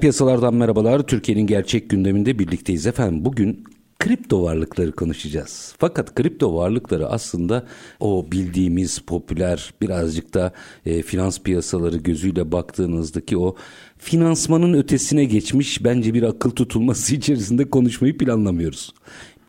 [0.00, 1.06] Piyasalardan merhabalar.
[1.06, 3.24] Türkiye'nin gerçek gündeminde birlikteyiz efendim.
[3.24, 3.64] Bugün
[3.98, 5.74] kripto varlıkları konuşacağız.
[5.78, 7.66] Fakat kripto varlıkları aslında
[8.00, 10.52] o bildiğimiz popüler birazcık da
[10.86, 13.56] e, finans piyasaları gözüyle baktığınızdaki o
[13.98, 18.92] finansmanın ötesine geçmiş bence bir akıl tutulması içerisinde konuşmayı planlamıyoruz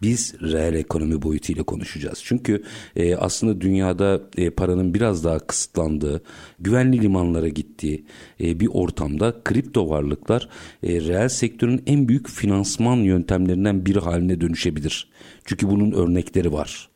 [0.01, 2.21] biz reel ekonomi boyutuyla konuşacağız.
[2.23, 2.63] Çünkü
[2.95, 6.21] e, aslında dünyada e, paranın biraz daha kısıtlandığı,
[6.61, 8.05] güvenli limanlara gittiği
[8.41, 10.49] e, bir ortamda kripto varlıklar
[10.83, 15.09] e, reel sektörün en büyük finansman yöntemlerinden biri haline dönüşebilir.
[15.45, 16.89] Çünkü bunun örnekleri var.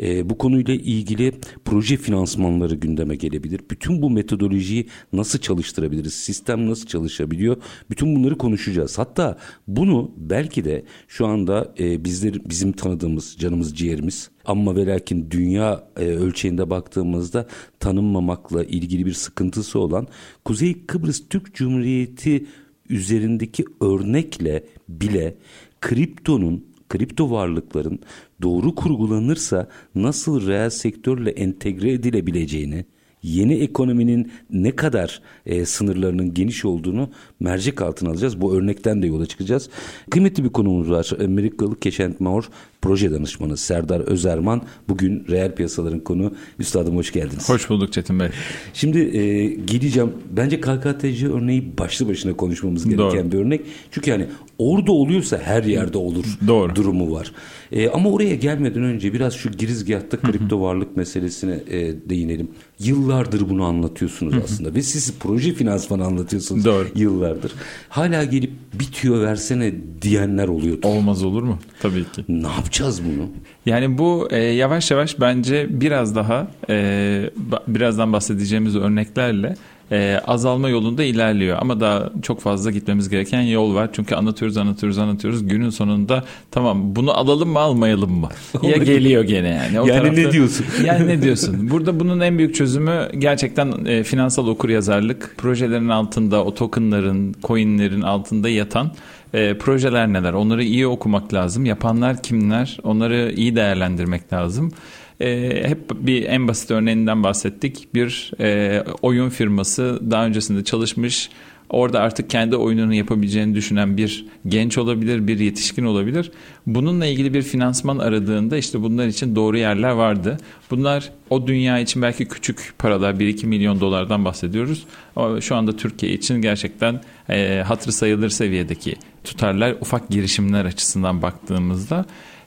[0.00, 1.32] E, bu konuyla ilgili
[1.64, 3.60] proje finansmanları gündeme gelebilir.
[3.70, 6.14] Bütün bu metodolojiyi nasıl çalıştırabiliriz?
[6.14, 7.56] Sistem nasıl çalışabiliyor?
[7.90, 8.98] Bütün bunları konuşacağız.
[8.98, 15.30] Hatta bunu belki de şu anda e, bizler bizim tanıdığımız canımız ciğerimiz ama ve lakin
[15.30, 17.46] dünya e, ölçeğinde baktığımızda
[17.80, 20.06] tanınmamakla ilgili bir sıkıntısı olan
[20.44, 22.46] Kuzey Kıbrıs Türk Cumhuriyeti
[22.88, 25.34] üzerindeki örnekle bile
[25.80, 27.98] kriptonun kripto varlıkların
[28.42, 32.84] doğru kurgulanırsa nasıl reel sektörle entegre edilebileceğini,
[33.22, 38.40] yeni ekonominin ne kadar e, sınırlarının geniş olduğunu mercek altına alacağız.
[38.40, 39.70] Bu örnekten de yola çıkacağız.
[40.10, 41.10] Kıymetli bir konumuz var.
[41.24, 42.44] Amerikalı Keşent Maur
[42.84, 46.32] proje danışmanı Serdar Özerman bugün reel piyasaların konu.
[46.58, 47.48] Üstadım hoş geldiniz.
[47.48, 48.28] Hoş bulduk Çetin Bey.
[48.74, 50.12] Şimdi e, geleceğim.
[50.30, 53.32] Bence KKTC örneği başlı başına konuşmamız gereken Doğru.
[53.32, 53.60] bir örnek.
[53.90, 54.26] Çünkü yani
[54.58, 56.76] orada oluyorsa her yerde olur Doğru.
[56.76, 57.32] durumu var.
[57.72, 61.80] E, ama oraya gelmeden önce biraz şu girizgahta kripto varlık meselesine e,
[62.10, 62.48] değinelim.
[62.78, 66.88] Yıllardır bunu anlatıyorsunuz aslında ve siz proje finansmanı anlatıyorsunuz Doğru.
[66.94, 67.52] yıllardır.
[67.88, 69.72] Hala gelip bitiyor versene
[70.02, 70.78] diyenler oluyor.
[70.82, 71.58] Olmaz olur mu?
[71.80, 72.24] Tabii ki.
[72.28, 72.73] Ne yapacağız
[73.04, 73.28] bunu?
[73.66, 77.30] Yani bu e, yavaş yavaş bence biraz daha e,
[77.68, 79.56] birazdan bahsedeceğimiz örneklerle
[79.92, 81.58] e, azalma yolunda ilerliyor.
[81.60, 83.90] Ama daha çok fazla gitmemiz gereken yol var.
[83.92, 85.48] Çünkü anlatıyoruz, anlatıyoruz, anlatıyoruz.
[85.48, 88.28] Günün sonunda tamam bunu alalım mı almayalım mı?
[88.62, 89.80] ya geliyor gene yani.
[89.80, 90.66] O yani tarafta, ne diyorsun?
[90.84, 91.70] Yani ne diyorsun?
[91.70, 95.34] Burada bunun en büyük çözümü gerçekten e, finansal okuryazarlık.
[95.36, 98.92] Projelerin altında, o tokenların, coinlerin altında yatan
[99.34, 100.32] e, projeler neler?
[100.32, 101.66] Onları iyi okumak lazım.
[101.66, 102.78] Yapanlar kimler?
[102.82, 104.72] Onları iyi değerlendirmek lazım.
[105.20, 107.88] E, hep bir en basit örneğinden bahsettik.
[107.94, 111.30] Bir e, oyun firması daha öncesinde çalışmış.
[111.68, 116.30] Orada artık kendi oyununu yapabileceğini düşünen bir genç olabilir, bir yetişkin olabilir.
[116.66, 120.38] Bununla ilgili bir finansman aradığında işte bunlar için doğru yerler vardı.
[120.70, 124.84] Bunlar o dünya için belki küçük paralar, 1-2 milyon dolardan bahsediyoruz.
[125.16, 127.00] Ama şu anda Türkiye için gerçekten
[127.30, 128.94] e, hatırı sayılır seviyedeki
[129.24, 132.04] tutarlar, ufak girişimler açısından baktığımızda.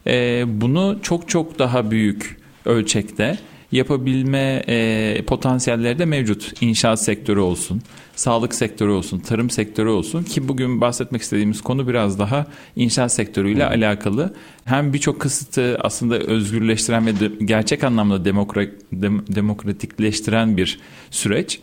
[0.08, 3.38] E, bunu çok çok daha büyük ölçekte
[3.72, 6.54] yapabilme e, potansiyelleri de mevcut.
[6.62, 7.82] İnşaat sektörü olsun,
[8.16, 12.46] sağlık sektörü olsun, tarım sektörü olsun ki bugün bahsetmek istediğimiz konu biraz daha
[12.76, 13.84] inşaat sektörüyle hmm.
[13.84, 14.34] alakalı.
[14.66, 20.80] Hem birçok kısıtı aslında özgürleştiren ve de, gerçek anlamda demokrat, dem, demokratikleştiren bir
[21.12, 21.60] süreç.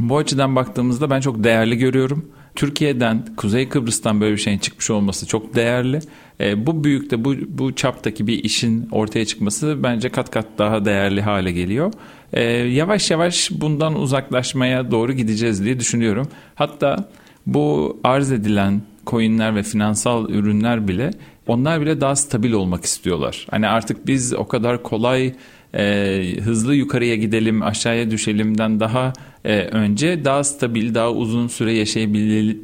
[0.00, 2.32] Bu açıdan baktığımızda ben çok değerli görüyorum.
[2.54, 6.00] Türkiye'den, Kuzey Kıbrıs'tan böyle bir şeyin çıkmış olması çok değerli.
[6.40, 11.22] E, bu büyükte, bu, bu çaptaki bir işin ortaya çıkması bence kat kat daha değerli
[11.22, 11.92] hale geliyor.
[12.32, 16.28] E, yavaş yavaş bundan uzaklaşmaya doğru gideceğiz diye düşünüyorum.
[16.54, 17.08] Hatta
[17.46, 21.10] bu arz edilen coinler ve finansal ürünler bile
[21.46, 23.46] onlar bile daha stabil olmak istiyorlar.
[23.50, 25.34] Hani artık biz o kadar kolay
[25.74, 29.12] e, hızlı yukarıya gidelim aşağıya düşelimden daha
[29.46, 32.56] e, önce daha stabil daha uzun süre yaşayabile,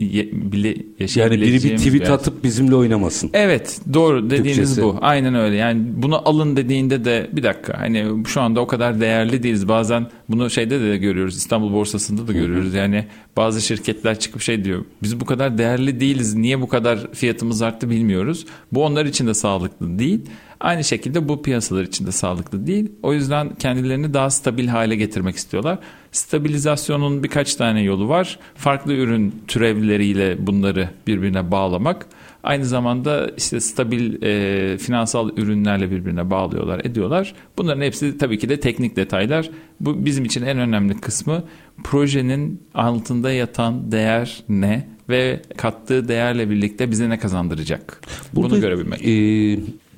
[1.17, 3.31] Yani biri bir tweet atıp bizimle oynamasın.
[3.33, 4.83] Evet doğru dediğiniz Türkçesi.
[4.83, 9.01] bu aynen öyle yani bunu alın dediğinde de bir dakika hani şu anda o kadar
[9.01, 13.05] değerli değiliz bazen bunu şeyde de görüyoruz İstanbul borsasında da görüyoruz yani
[13.37, 17.91] bazı şirketler çıkıp şey diyor biz bu kadar değerli değiliz niye bu kadar fiyatımız arttı
[17.91, 20.21] bilmiyoruz bu onlar için de sağlıklı değil
[20.63, 22.93] Aynı şekilde bu piyasalar için de sağlıklı değil.
[23.03, 25.79] O yüzden kendilerini daha stabil hale getirmek istiyorlar.
[26.13, 28.39] Stabilizasyonun birkaç tane yolu var.
[28.55, 32.07] Farklı ürün türevleriyle bunları birbirine bağlamak.
[32.43, 37.35] Aynı zamanda işte stabil e, finansal ürünlerle birbirine bağlıyorlar, ediyorlar.
[37.59, 39.51] Bunların hepsi tabii ki de teknik detaylar.
[39.81, 41.45] Bu bizim için en önemli kısmı
[41.85, 48.01] projenin altında yatan değer ne ve kattığı değerle birlikte bize ne kazandıracak?
[48.35, 49.03] Burada, Bunu görebilmek.
[49.03, 49.11] E,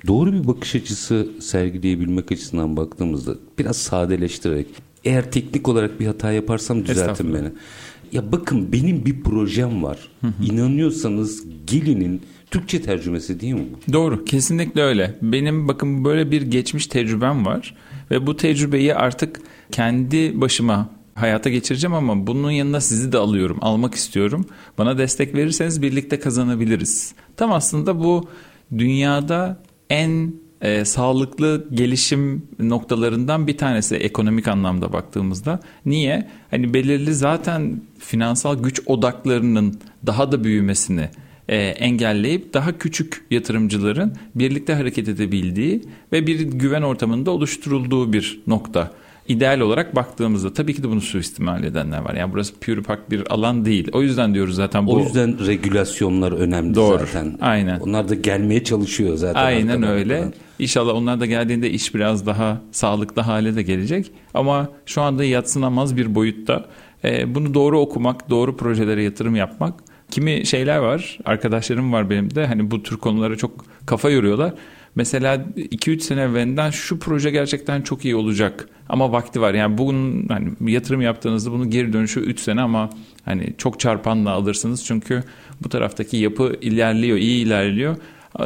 [0.06, 4.66] doğru bir bakış açısı sergileyebilmek açısından baktığımızda biraz sadeleştirerek
[5.04, 7.48] eğer teknik olarak bir hata yaparsam düzeltin beni.
[8.12, 9.98] Ya bakın benim bir projem var.
[10.20, 10.44] Hı hı.
[10.44, 13.92] İnanıyorsanız gelinin Türkçe tercümesi değil mi bu?
[13.92, 15.18] Doğru kesinlikle öyle.
[15.22, 17.74] Benim bakın böyle bir geçmiş tecrübem var
[18.10, 19.40] ve bu tecrübeyi artık
[19.72, 24.46] kendi başıma hayata geçireceğim ama bunun yanında sizi de alıyorum, almak istiyorum.
[24.78, 27.14] Bana destek verirseniz birlikte kazanabiliriz.
[27.36, 28.28] Tam aslında bu
[28.78, 30.34] dünyada en
[30.64, 35.60] e, sağlıklı gelişim noktalarından bir tanesi ekonomik anlamda baktığımızda.
[35.86, 36.28] Niye?
[36.50, 41.08] Hani belirli zaten finansal güç odaklarının daha da büyümesini
[41.48, 45.82] e, engelleyip daha küçük yatırımcıların birlikte hareket edebildiği
[46.12, 48.90] ve bir güven ortamında oluşturulduğu bir nokta.
[49.28, 52.14] İdeal olarak baktığımızda tabii ki de bunu suistimal edenler var.
[52.14, 53.88] Yani burası pürüpak bir alan değil.
[53.92, 54.94] O yüzden diyoruz zaten bu.
[54.94, 56.98] O yüzden regülasyonlar önemli Doğru.
[56.98, 57.38] zaten.
[57.40, 57.80] Aynen.
[57.80, 59.44] Onlar da gelmeye çalışıyor zaten.
[59.44, 60.18] Aynen öyle.
[60.18, 60.32] Falan.
[60.58, 64.10] İnşallah onlar da geldiğinde iş biraz daha sağlıklı hale de gelecek.
[64.34, 66.64] Ama şu anda yatsınamaz bir boyutta.
[67.04, 69.74] Ee, bunu doğru okumak, doğru projelere yatırım yapmak
[70.10, 74.52] Kimi şeyler var, arkadaşlarım var benim de hani bu tür konulara çok kafa yoruyorlar.
[74.94, 79.54] Mesela 2-3 sene evvelinden şu proje gerçekten çok iyi olacak ama vakti var.
[79.54, 82.90] Yani bugün hani yatırım yaptığınızda bunun geri dönüşü 3 sene ama
[83.24, 84.84] hani çok çarpanla alırsınız.
[84.84, 85.24] Çünkü
[85.62, 87.96] bu taraftaki yapı ilerliyor, iyi ilerliyor.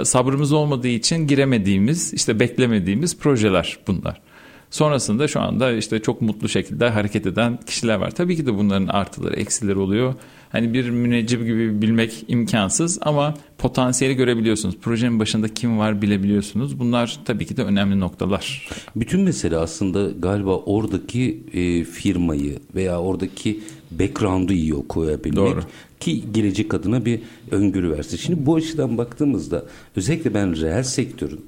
[0.03, 4.21] Sabrımız olmadığı için giremediğimiz, işte beklemediğimiz projeler bunlar.
[4.70, 8.11] Sonrasında şu anda işte çok mutlu şekilde hareket eden kişiler var.
[8.11, 10.15] Tabii ki de bunların artıları, eksileri oluyor
[10.53, 14.76] hani bir müneccim gibi bilmek imkansız ama potansiyeli görebiliyorsunuz.
[14.76, 16.79] Projenin başında kim var bilebiliyorsunuz.
[16.79, 18.69] Bunlar tabii ki de önemli noktalar.
[18.97, 25.37] Bütün mesele aslında galiba oradaki e, firmayı veya oradaki background'u iyi koyabilmek.
[25.37, 25.61] Doğru
[26.00, 27.20] ki gelecek adına bir
[27.50, 28.17] öngörü versin.
[28.17, 29.64] Şimdi bu açıdan baktığımızda
[29.96, 31.40] özellikle ben reel sektörün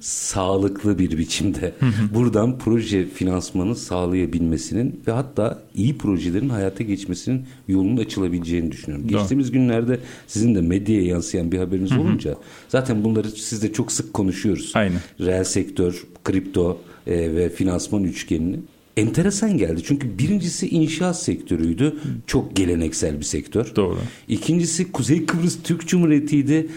[0.00, 1.74] sağlıklı bir biçimde
[2.14, 9.08] buradan proje finansmanı sağlayabilmesinin ve hatta iyi projelerin hayata geçmesinin yolunun açılabileceğini düşünüyorum.
[9.08, 9.18] Doğru.
[9.18, 12.34] Geçtiğimiz günlerde sizin de medyaya yansıyan bir haberiniz olunca
[12.68, 14.72] zaten bunları sizle çok sık konuşuyoruz.
[14.74, 15.00] Aynen.
[15.20, 18.56] Reel sektör, kripto e, ve finansman üçgenini
[19.00, 19.80] enteresan geldi.
[19.84, 21.96] Çünkü birincisi inşaat sektörüydü.
[22.26, 23.72] Çok geleneksel bir sektör.
[23.76, 23.98] Doğru.
[24.28, 26.68] İkincisi Kuzey Kıbrıs Türk Cumhuriyeti'ydi.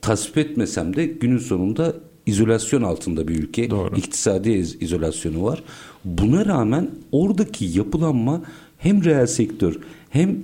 [0.00, 1.94] Tasvip etmesem de günün sonunda
[2.26, 3.70] izolasyon altında bir ülke.
[3.70, 3.96] Doğru.
[3.96, 5.62] İktisadi iz- izolasyonu var.
[6.04, 8.42] Buna rağmen oradaki yapılanma
[8.78, 9.78] hem reel sektör
[10.10, 10.36] hem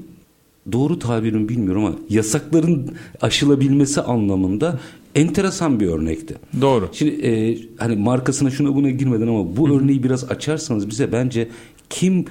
[0.73, 4.81] doğru tabirini bilmiyorum ama yasakların aşılabilmesi anlamında
[5.17, 6.35] enteresan bir örnekti.
[6.61, 6.89] Doğru.
[6.93, 9.75] Şimdi e, hani markasına şuna buna girmeden ama bu Hı.
[9.75, 11.49] örneği biraz açarsanız bize bence
[11.91, 12.25] kim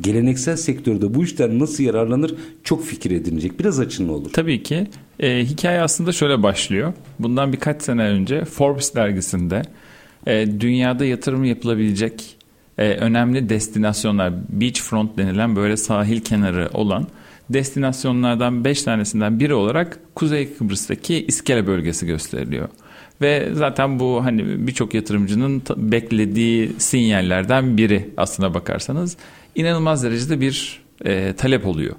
[0.00, 2.34] geleneksel sektörde bu işten nasıl yararlanır
[2.64, 3.60] çok fikir edinecek.
[3.60, 4.30] Biraz açın olur.
[4.32, 4.86] Tabii ki.
[5.20, 6.92] E, hikaye aslında şöyle başlıyor.
[7.18, 9.62] Bundan birkaç sene önce Forbes dergisinde
[10.26, 12.36] e, dünyada yatırım yapılabilecek
[12.78, 17.06] e, önemli destinasyonlar, beachfront denilen böyle sahil kenarı olan
[17.54, 22.68] destinasyonlardan 5 tanesinden biri olarak Kuzey Kıbrıs'taki İskele bölgesi gösteriliyor.
[23.20, 29.16] Ve zaten bu hani birçok yatırımcının beklediği sinyallerden biri aslına bakarsanız
[29.54, 31.94] inanılmaz derecede bir e, talep oluyor.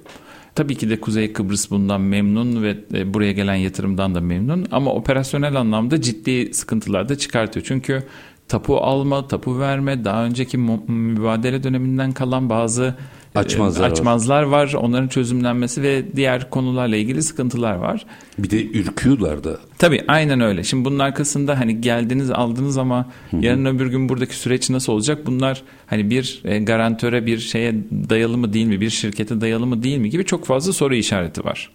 [0.54, 4.92] Tabii ki de Kuzey Kıbrıs bundan memnun ve e, buraya gelen yatırımdan da memnun ama
[4.92, 7.66] operasyonel anlamda ciddi sıkıntılar da çıkartıyor.
[7.68, 8.02] Çünkü
[8.48, 12.94] tapu alma, tapu verme, daha önceki mübadele döneminden kalan bazı
[13.34, 14.64] açmazlar, açmazlar var.
[14.64, 14.72] var.
[14.72, 18.06] Onların çözümlenmesi ve diğer konularla ilgili sıkıntılar var.
[18.38, 19.58] Bir de ürküyorlar da.
[19.78, 20.64] Tabii aynen öyle.
[20.64, 23.44] Şimdi bunun arkasında hani geldiniz aldınız ama Hı-hı.
[23.44, 25.26] yarın öbür gün buradaki süreç nasıl olacak?
[25.26, 27.74] Bunlar hani bir e, garantöre bir şeye
[28.10, 28.80] dayalı mı değil mi?
[28.80, 31.70] Bir şirkete dayalı mı değil mi gibi çok fazla soru işareti var.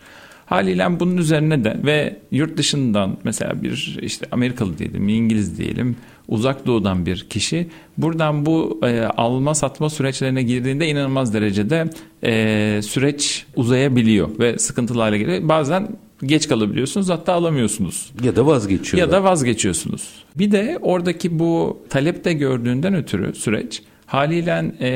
[0.46, 5.96] Haliyle bunun üzerine de ve yurt dışından mesela bir işte Amerikalı diyelim, İngiliz diyelim,
[6.30, 7.68] uzak doğudan bir kişi
[7.98, 11.90] buradan bu e, alma satma süreçlerine girdiğinde inanılmaz derecede
[12.24, 15.50] e, süreç uzayabiliyor ve sıkıntılı hale geliyor.
[15.50, 15.88] Bazen
[16.24, 18.12] geç kalabiliyorsunuz hatta alamıyorsunuz.
[18.24, 19.08] Ya da vazgeçiyorlar.
[19.08, 20.10] Ya da vazgeçiyorsunuz.
[20.36, 24.90] Bir de oradaki bu talepte gördüğünden ötürü süreç haliyle e,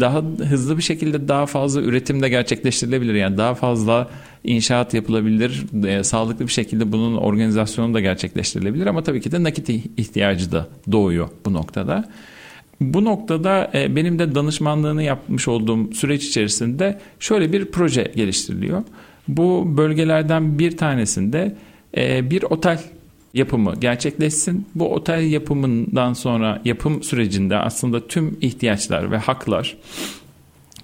[0.00, 3.14] daha hızlı bir şekilde daha fazla üretim de gerçekleştirilebilir.
[3.14, 4.08] Yani daha fazla
[4.46, 5.64] inşaat yapılabilir.
[5.86, 10.68] E, sağlıklı bir şekilde bunun organizasyonu da gerçekleştirilebilir ama tabii ki de nakit ihtiyacı da
[10.92, 12.04] doğuyor bu noktada.
[12.80, 18.82] Bu noktada e, benim de danışmanlığını yapmış olduğum süreç içerisinde şöyle bir proje geliştiriliyor.
[19.28, 21.56] Bu bölgelerden bir tanesinde
[21.96, 22.80] e, bir otel
[23.34, 24.66] yapımı gerçekleşsin.
[24.74, 29.76] Bu otel yapımından sonra yapım sürecinde aslında tüm ihtiyaçlar ve haklar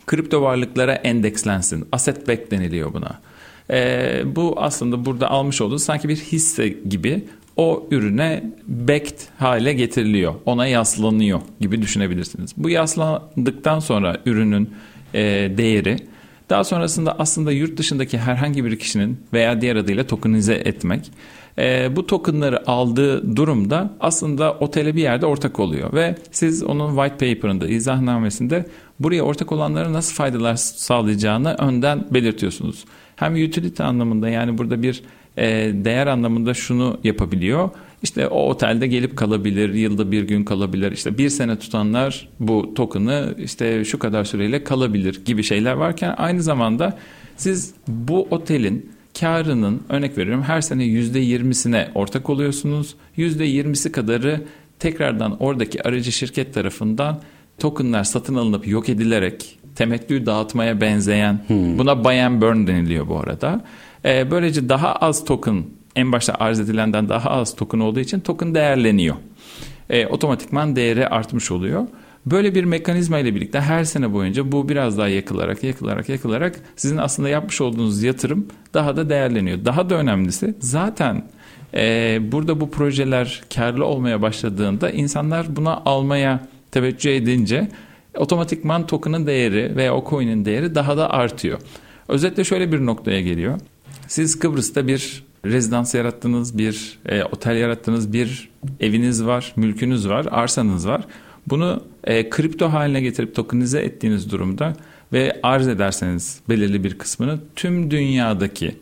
[0.07, 1.89] kripto varlıklara endekslensin.
[1.93, 3.21] Asset back deniliyor buna.
[3.71, 7.25] E, bu aslında burada almış olduğu sanki bir hisse gibi
[7.57, 10.35] o ürüne backed hale getiriliyor.
[10.47, 12.55] Ona yaslanıyor gibi düşünebilirsiniz.
[12.57, 14.71] Bu yaslandıktan sonra ürünün
[15.15, 15.21] e,
[15.57, 15.97] değeri
[16.51, 21.11] daha sonrasında aslında yurt dışındaki herhangi bir kişinin veya diğer adıyla tokenize etmek
[21.59, 27.35] e, bu tokenları aldığı durumda aslında otele bir yerde ortak oluyor ve siz onun white
[27.35, 28.67] paper'ında izahnamesinde
[29.01, 32.85] buraya ortak olanlara nasıl faydalar sağlayacağını önden belirtiyorsunuz.
[33.23, 35.03] Hem utility anlamında yani burada bir
[35.37, 37.71] e, değer anlamında şunu yapabiliyor.
[38.03, 40.93] İşte o otelde gelip kalabilir, yılda bir gün kalabilir.
[40.93, 46.43] İşte bir sene tutanlar bu token'ı işte şu kadar süreyle kalabilir gibi şeyler varken aynı
[46.43, 46.99] zamanda
[47.37, 52.95] siz bu otelin karının örnek veriyorum her sene yüzde yirmisine ortak oluyorsunuz.
[53.17, 54.41] Yüzde yirmisi kadarı
[54.79, 57.21] tekrardan oradaki aracı şirket tarafından
[57.59, 61.79] tokenlar satın alınıp yok edilerek temettü dağıtmaya benzeyen hmm.
[61.79, 63.61] buna buy and burn deniliyor bu arada.
[64.05, 65.65] Ee, böylece daha az token
[65.97, 69.17] en başta arz edilenden daha az token olduğu için token değerleniyor.
[69.91, 71.87] Ee, otomatikman değeri artmış oluyor.
[72.27, 76.97] Böyle bir mekanizma ile birlikte her sene boyunca bu biraz daha yakılarak yakılarak yakılarak sizin
[76.97, 79.65] aslında yapmış olduğunuz yatırım daha da değerleniyor.
[79.65, 81.25] Daha da önemlisi zaten
[81.75, 87.69] e, burada bu projeler karlı olmaya başladığında insanlar buna almaya teveccüh edince
[88.17, 91.59] otomatikman token'ın değeri veya o coin'in değeri daha da artıyor.
[92.09, 93.61] Özetle şöyle bir noktaya geliyor.
[94.07, 98.49] Siz Kıbrıs'ta bir rezidans yarattınız, bir e, otel yarattınız, bir
[98.81, 101.05] eviniz var, mülkünüz var, arsanız var.
[101.47, 104.77] Bunu e, kripto haline getirip tokenize ettiğiniz durumda
[105.13, 108.75] ve arz ederseniz belirli bir kısmını tüm dünyadaki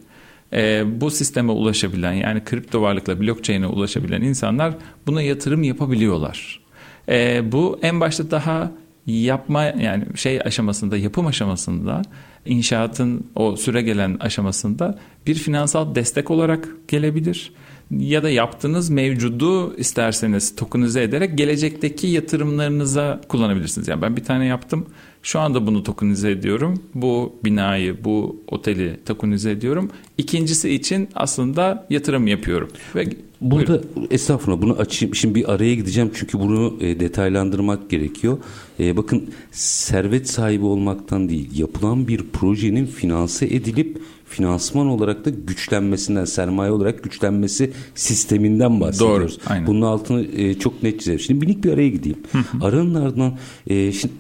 [0.53, 4.75] e, bu sisteme ulaşabilen yani kripto varlıkla blockchain'e ulaşabilen insanlar
[5.07, 6.61] buna yatırım yapabiliyorlar.
[7.09, 8.73] E, bu en başta daha
[9.11, 12.03] yapma yani şey aşamasında yapım aşamasında
[12.47, 17.53] inşaatın o süre gelen aşamasında bir finansal destek olarak gelebilir
[17.99, 23.89] ya da yaptığınız mevcudu isterseniz tokenize ederek gelecekteki yatırımlarınıza kullanabilirsiniz.
[23.89, 24.87] Yani ben bir tane yaptım.
[25.23, 26.83] Şu anda bunu tokenize ediyorum.
[26.95, 29.91] Bu binayı, bu oteli tokenize ediyorum.
[30.19, 32.69] İkincisi için aslında yatırım yapıyorum.
[32.95, 33.07] Ve
[33.41, 34.09] Burada Buyurun.
[34.11, 35.15] estağfurullah bunu açayım.
[35.15, 38.39] Şimdi bir araya gideceğim çünkü bunu e, detaylandırmak gerekiyor.
[38.81, 46.25] E, bakın servet sahibi olmaktan değil yapılan bir projenin finanse edilip finansman olarak da güçlenmesinden,
[46.25, 49.39] sermaye olarak güçlenmesi sisteminden bahsediyoruz.
[49.39, 49.67] Doğru, aynen.
[49.67, 51.21] Bunun altını e, çok net çizelim.
[51.21, 52.19] Şimdi minik bir araya gideyim.
[52.61, 54.15] Aranın ardından e, şimdi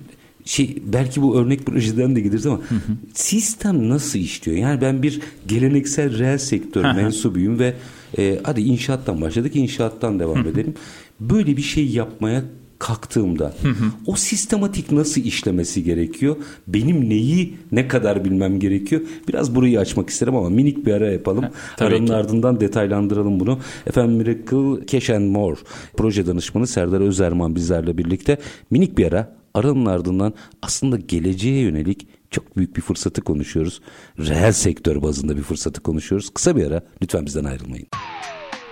[0.44, 2.92] şey belki bu örnek projeden de gideriz ama hı hı.
[3.14, 4.58] sistem nasıl işliyor?
[4.58, 7.74] Yani ben bir geleneksel reel sektör mensubuyum ve
[8.18, 10.74] e, hadi inşaattan başladık inşaattan devam edelim.
[11.20, 12.42] Böyle bir şey yapmaya
[12.80, 13.84] kalktığımda hı hı.
[14.06, 16.36] o sistematik nasıl işlemesi gerekiyor?
[16.66, 19.02] Benim neyi ne kadar bilmem gerekiyor?
[19.28, 21.42] Biraz burayı açmak isterim ama minik bir ara yapalım.
[21.42, 22.14] Ha, Aranın ki.
[22.14, 23.58] ardından detaylandıralım bunu.
[23.86, 25.56] Efendim Miracle Cash and More
[25.96, 28.38] proje danışmanı Serdar Özerman bizlerle birlikte
[28.70, 33.80] minik bir ara aranın ardından aslında geleceğe yönelik çok büyük bir fırsatı konuşuyoruz.
[34.18, 36.30] Reel sektör bazında bir fırsatı konuşuyoruz.
[36.30, 37.86] Kısa bir ara lütfen bizden ayrılmayın.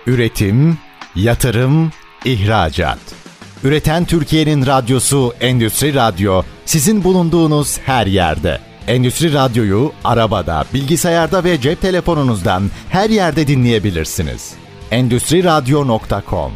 [0.07, 0.77] Üretim,
[1.15, 1.91] yatırım,
[2.25, 2.99] ihracat.
[3.63, 8.59] Üreten Türkiye'nin radyosu Endüstri Radyo sizin bulunduğunuz her yerde.
[8.87, 14.53] Endüstri Radyo'yu arabada, bilgisayarda ve cep telefonunuzdan her yerde dinleyebilirsiniz.
[14.91, 16.51] Endüstri Radyo.com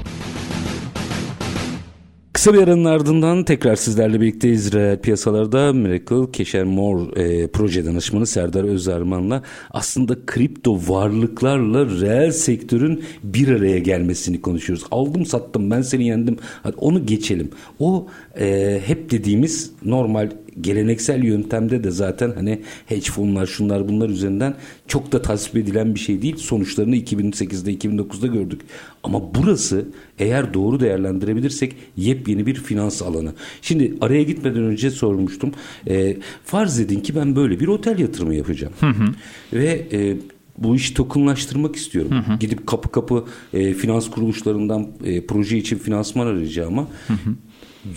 [2.33, 8.27] Kısa bir aranın ardından tekrar sizlerle birlikteyiz reel piyasalarda Miracle Cash More e, proje danışmanı
[8.27, 14.85] Serdar Özerman'la aslında kripto varlıklarla reel sektörün bir araya gelmesini konuşuyoruz.
[14.91, 17.49] Aldım sattım ben seni yendim hadi onu geçelim.
[17.79, 18.07] O
[18.39, 20.29] e, hep dediğimiz normal
[20.61, 24.55] geleneksel yöntemde de zaten hani hedge fonlar şunlar bunlar üzerinden
[24.87, 26.35] çok da tasvip edilen bir şey değil.
[26.37, 28.61] Sonuçlarını 2008'de 2009'da gördük.
[29.03, 29.85] Ama burası
[30.19, 33.33] eğer doğru değerlendirebilirsek yepyeni bir finans alanı.
[33.61, 35.51] Şimdi araya gitmeden önce sormuştum.
[35.87, 38.73] E, farz edin ki ben böyle bir otel yatırımı yapacağım.
[38.79, 39.05] Hı hı.
[39.53, 40.17] Ve e,
[40.57, 42.11] bu işi tokenlaştırmak istiyorum.
[42.11, 42.37] Hı hı.
[42.39, 47.35] Gidip kapı kapı e, finans kuruluşlarından e, proje için finansman arayacağıma hı hı.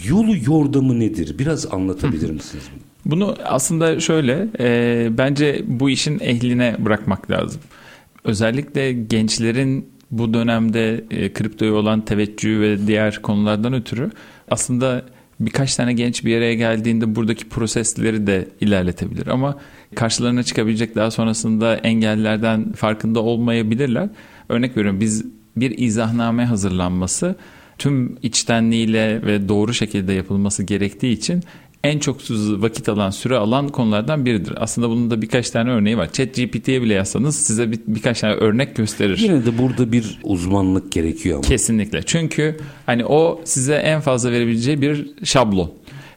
[0.08, 1.38] Yolu yordamı nedir?
[1.38, 2.64] Biraz anlatabilir misiniz?
[3.04, 7.60] Bunu aslında şöyle e, bence bu işin ehline bırakmak lazım.
[8.24, 14.10] Özellikle gençlerin bu dönemde e, kriptoya olan teveccühü ve diğer konulardan ötürü
[14.50, 15.02] aslında
[15.40, 19.58] birkaç tane genç bir yere geldiğinde buradaki prosesleri de ilerletebilir ama
[19.94, 24.08] karşılarına çıkabilecek daha sonrasında engellerden farkında olmayabilirler.
[24.48, 25.24] Örnek veriyorum biz
[25.56, 27.36] bir izahname hazırlanması
[27.78, 31.42] tüm içtenliğiyle ve doğru şekilde yapılması gerektiği için
[31.86, 34.54] en çok vakit alan, süre alan konulardan biridir.
[34.56, 36.12] Aslında bunun da birkaç tane örneği var.
[36.12, 39.18] Chat GPT'ye bile yazsanız size bir, birkaç tane örnek gösterir.
[39.18, 41.48] Yine de burada bir uzmanlık gerekiyor ama.
[41.48, 42.02] Kesinlikle.
[42.02, 42.56] Çünkü
[42.86, 45.72] hani o size en fazla verebileceği bir şablon.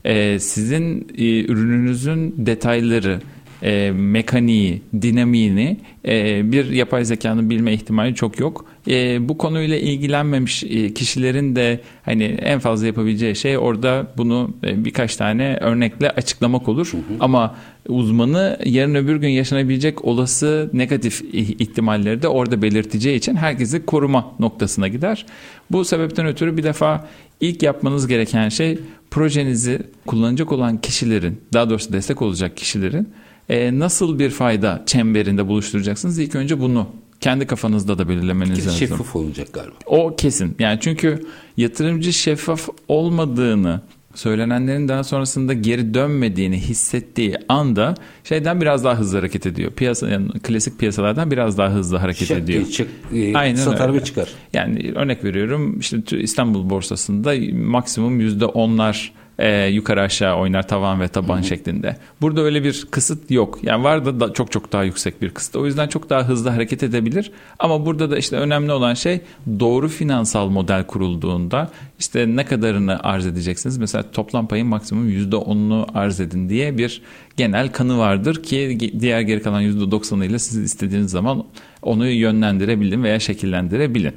[0.06, 3.22] Ee, sizin e, ürününüzün detayları,
[3.63, 8.66] e, mekaniği, dinamiğini e, bir yapay zekanın bilme ihtimali çok yok.
[8.88, 14.86] E, bu konuyla ilgilenmemiş e, kişilerin de hani en fazla yapabileceği şey orada bunu e,
[14.86, 16.92] birkaç tane örnekle açıklamak olur.
[16.92, 17.01] Hı hı.
[17.20, 17.56] Ama
[17.88, 24.88] uzmanı yarın öbür gün yaşanabilecek olası negatif ihtimalleri de orada belirteceği için herkesi koruma noktasına
[24.88, 25.25] gider.
[25.72, 27.08] Bu sebepten ötürü bir defa
[27.39, 28.80] ilk yapmanız gereken şey
[29.12, 33.10] projenizi kullanacak olan kişilerin, daha doğrusu destek olacak kişilerin
[33.50, 36.20] e, nasıl bir fayda çemberinde buluşturacaksınız?
[36.20, 36.88] İlk önce bunu
[37.22, 38.72] kendi kafanızda da belirlemeniz lazım.
[38.72, 39.75] Şeffaf olacak galiba.
[39.86, 40.56] O kesin.
[40.60, 41.25] Yani çünkü
[41.58, 43.82] yatırımcı şeffaf olmadığını
[44.15, 49.72] söylenenlerin daha sonrasında geri dönmediğini hissettiği anda şeyden biraz daha hızlı hareket ediyor.
[49.72, 52.65] Piyasa yani klasik piyasalardan biraz daha hızlı hareket Şak ediyor.
[52.65, 54.29] Çık, e, Aynen satar ve çıkar.
[54.53, 61.08] Yani örnek veriyorum işte İstanbul borsasında maksimum yüzde onlar e, yukarı aşağı oynar tavan ve
[61.08, 61.43] taban Hı-hı.
[61.43, 61.98] şeklinde.
[62.22, 63.60] Burada öyle bir kısıt yok.
[63.63, 65.55] Yani var da, da çok çok daha yüksek bir kısıt.
[65.55, 67.31] O yüzden çok daha hızlı hareket edebilir.
[67.60, 69.22] Ama burada da işte önemli olan şey
[69.60, 73.77] doğru finansal model kurulduğunda işte ne kadarını arz edeceksiniz?
[73.77, 77.01] Mesela toplam payın maksimum %10'unu arz edin diye bir
[77.38, 81.43] genel kanı vardır ki diğer geri kalan %90'ıyla siz istediğiniz zaman
[81.81, 84.13] onu yönlendirebilin veya şekillendirebilin.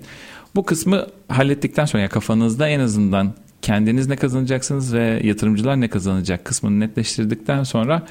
[0.54, 6.44] Bu kısmı hallettikten sonra yani kafanızda en azından kendiniz ne kazanacaksınız ve yatırımcılar ne kazanacak
[6.44, 8.02] kısmını netleştirdikten sonra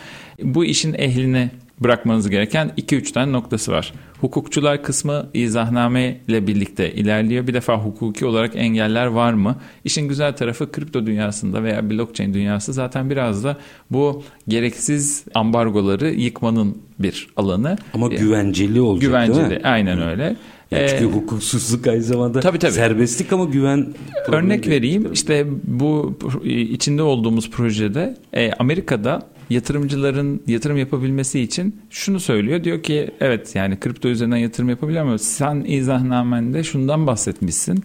[0.43, 3.93] bu işin ehline bırakmanız gereken 2-3 tane noktası var.
[4.21, 7.47] Hukukçular kısmı izahname ile birlikte ilerliyor.
[7.47, 9.55] Bir defa hukuki olarak engeller var mı?
[9.83, 13.57] İşin güzel tarafı kripto dünyasında veya blockchain dünyası zaten biraz da
[13.91, 17.77] bu gereksiz ambargoları yıkmanın bir alanı.
[17.93, 19.67] Ama güvenceli olacak güvenceli, değil mi?
[19.67, 20.35] aynen öyle.
[20.71, 22.71] Yani çünkü ee, hukuksuzluk aynı zamanda tabii, tabii.
[22.71, 23.93] serbestlik ama güven
[24.27, 25.13] Örnek vereyim tabii.
[25.13, 32.63] işte bu içinde olduğumuz projede e, Amerika'da yatırımcıların yatırım yapabilmesi için şunu söylüyor.
[32.63, 37.83] Diyor ki evet yani kripto üzerinden yatırım yapabilir ama sen izahnamende şundan bahsetmişsin.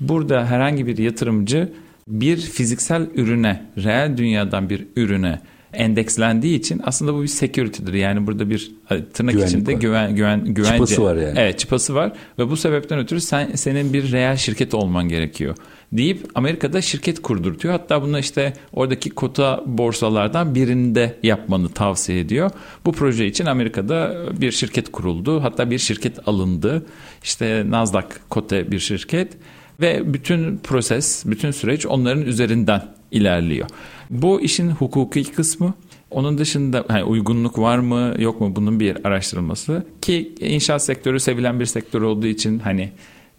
[0.00, 1.72] Burada herhangi bir yatırımcı
[2.08, 5.40] bir fiziksel ürüne, reel dünyadan bir ürüne
[5.72, 7.94] endekslendiği için aslında bu bir security'dir.
[7.94, 8.72] Yani burada bir
[9.14, 9.80] tırnak Güvenlik içinde var.
[9.80, 11.38] güven güven güvence çıpası var yani.
[11.38, 15.56] Evet, çıpası var ve bu sebepten ötürü sen senin bir reel şirket olman gerekiyor
[15.92, 17.74] deyip Amerika'da şirket kurdurtuyor.
[17.74, 22.50] Hatta bunu işte oradaki kota borsalardan birinde yapmanı tavsiye ediyor.
[22.84, 25.42] Bu proje için Amerika'da bir şirket kuruldu.
[25.42, 26.86] Hatta bir şirket alındı.
[27.22, 29.32] İşte Nasdaq kote bir şirket
[29.80, 33.68] ve bütün proses, bütün süreç onların üzerinden ilerliyor.
[34.10, 35.74] Bu işin hukuki kısmı.
[36.10, 41.60] Onun dışında hani uygunluk var mı yok mu bunun bir araştırılması ki inşaat sektörü sevilen
[41.60, 42.90] bir sektör olduğu için hani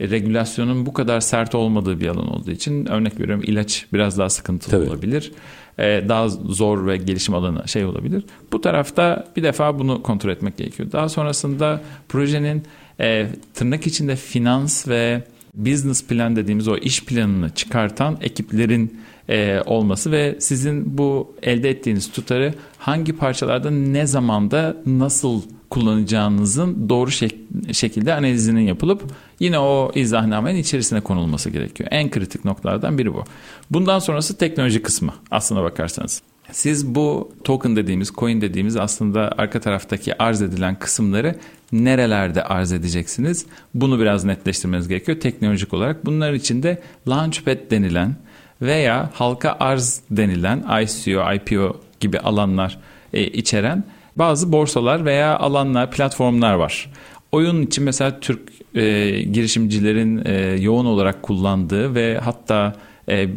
[0.02, 4.72] regülasyonun bu kadar sert olmadığı bir alan olduğu için örnek veriyorum ilaç biraz daha sıkıntılı
[4.72, 4.90] Tabii.
[4.90, 5.32] olabilir.
[5.80, 8.24] Ee, daha zor ve gelişim alanı şey olabilir.
[8.52, 10.92] Bu tarafta bir defa bunu kontrol etmek gerekiyor.
[10.92, 12.64] Daha sonrasında projenin
[13.00, 19.00] e, tırnak içinde finans ve business plan dediğimiz o iş planını çıkartan ekiplerin
[19.30, 27.10] e, olması ve sizin bu elde ettiğiniz tutarı hangi parçalarda ne zamanda nasıl kullanacağınızın doğru
[27.10, 29.04] şek- şekilde analizinin yapılıp
[29.40, 31.90] yine o izahnamenin içerisine konulması gerekiyor.
[31.92, 33.24] En kritik noktalardan biri bu.
[33.72, 36.22] Bundan sonrası teknoloji kısmı aslına bakarsanız.
[36.52, 41.36] Siz bu token dediğimiz, coin dediğimiz aslında arka taraftaki arz edilen kısımları
[41.72, 43.46] nerelerde arz edeceksiniz?
[43.74, 46.06] Bunu biraz netleştirmeniz gerekiyor teknolojik olarak.
[46.06, 48.16] Bunlar içinde Launchpad denilen
[48.62, 52.80] veya halka arz denilen ICO, IPO gibi alanlar
[53.14, 53.84] e, içeren
[54.16, 56.92] bazı borsalar veya alanlar, platformlar var.
[57.32, 58.40] Oyun için mesela Türk
[58.76, 62.76] e, girişimcilerin e, yoğun olarak kullandığı ve hatta
[63.08, 63.30] e,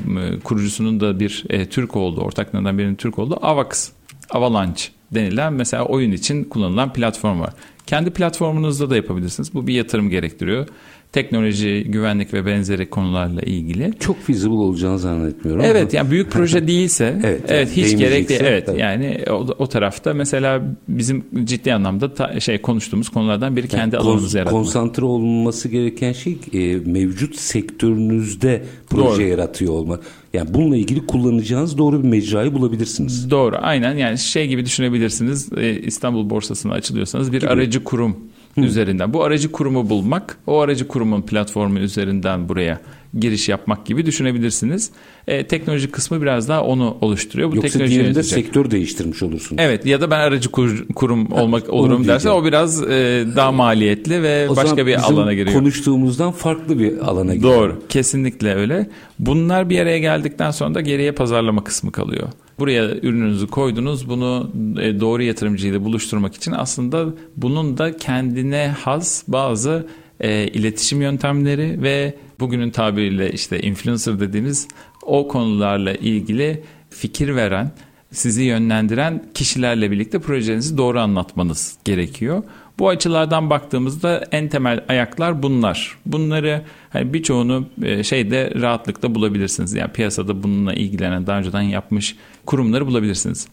[0.44, 3.90] kurucusunun da bir e, Türk olduğu, ortaklarından birinin Türk olduğu Avax,
[4.30, 7.52] Avalanche denilen mesela oyun için kullanılan platform var.
[7.86, 9.54] Kendi platformunuzda da yapabilirsiniz.
[9.54, 10.68] Bu bir yatırım gerektiriyor.
[11.12, 13.92] Teknoloji, güvenlik ve benzeri konularla ilgili.
[14.00, 15.64] Çok feasible olacağını zannetmiyorum.
[15.64, 18.40] Evet yani büyük proje değilse evet, evet yani hiç gerek değil.
[18.44, 18.80] Evet tabii.
[18.80, 24.04] yani o, o tarafta mesela bizim ciddi anlamda ta, şey konuştuğumuz konulardan biri kendi Yani
[24.04, 24.62] alanımızı yaratmak.
[24.62, 29.22] Konsantre olması gereken şey e, mevcut sektörünüzde proje Doğru.
[29.22, 30.00] yaratıyor olmak.
[30.34, 33.30] Yani bununla ilgili kullanacağınız doğru bir mecrayı bulabilirsiniz.
[33.30, 38.16] Doğru aynen yani şey gibi düşünebilirsiniz e, İstanbul borsasına açılıyorsanız bir aracı kurum
[38.56, 42.80] üzerinden bu aracı kurumu bulmak o aracı kurumun platformu üzerinden buraya
[43.18, 44.90] giriş yapmak gibi düşünebilirsiniz.
[45.26, 47.52] E, teknoloji kısmı biraz daha onu oluşturuyor.
[47.52, 48.44] Bu Yoksa teknoloji diğerinde yönetecek.
[48.44, 49.56] sektör değiştirmiş olursun.
[49.60, 52.36] Evet ya da ben aracı kur- kurum olmak onu olurum derse diyeceğim.
[52.38, 55.56] o biraz e, daha maliyetli ve O başka bir alana giriyor.
[55.56, 57.52] konuştuğumuzdan farklı bir alana giriyor.
[57.54, 57.82] Doğru.
[57.88, 58.88] Kesinlikle öyle.
[59.18, 62.28] Bunlar bir araya geldikten sonra da geriye pazarlama kısmı kalıyor.
[62.58, 64.08] Buraya ürününüzü koydunuz.
[64.08, 69.86] Bunu e, doğru yatırımcıyla buluşturmak için aslında bunun da kendine has bazı
[70.20, 74.68] e, iletişim yöntemleri ve bugünün tabiriyle işte influencer dediğimiz
[75.02, 77.72] o konularla ilgili fikir veren,
[78.10, 82.42] sizi yönlendiren kişilerle birlikte projenizi doğru anlatmanız gerekiyor.
[82.78, 85.98] Bu açılardan baktığımızda en temel ayaklar bunlar.
[86.06, 89.72] Bunları hani birçoğunu e, şeyde rahatlıkla bulabilirsiniz.
[89.72, 93.48] Yani piyasada bununla ilgilenen daha önceden yapmış kurumları bulabilirsiniz.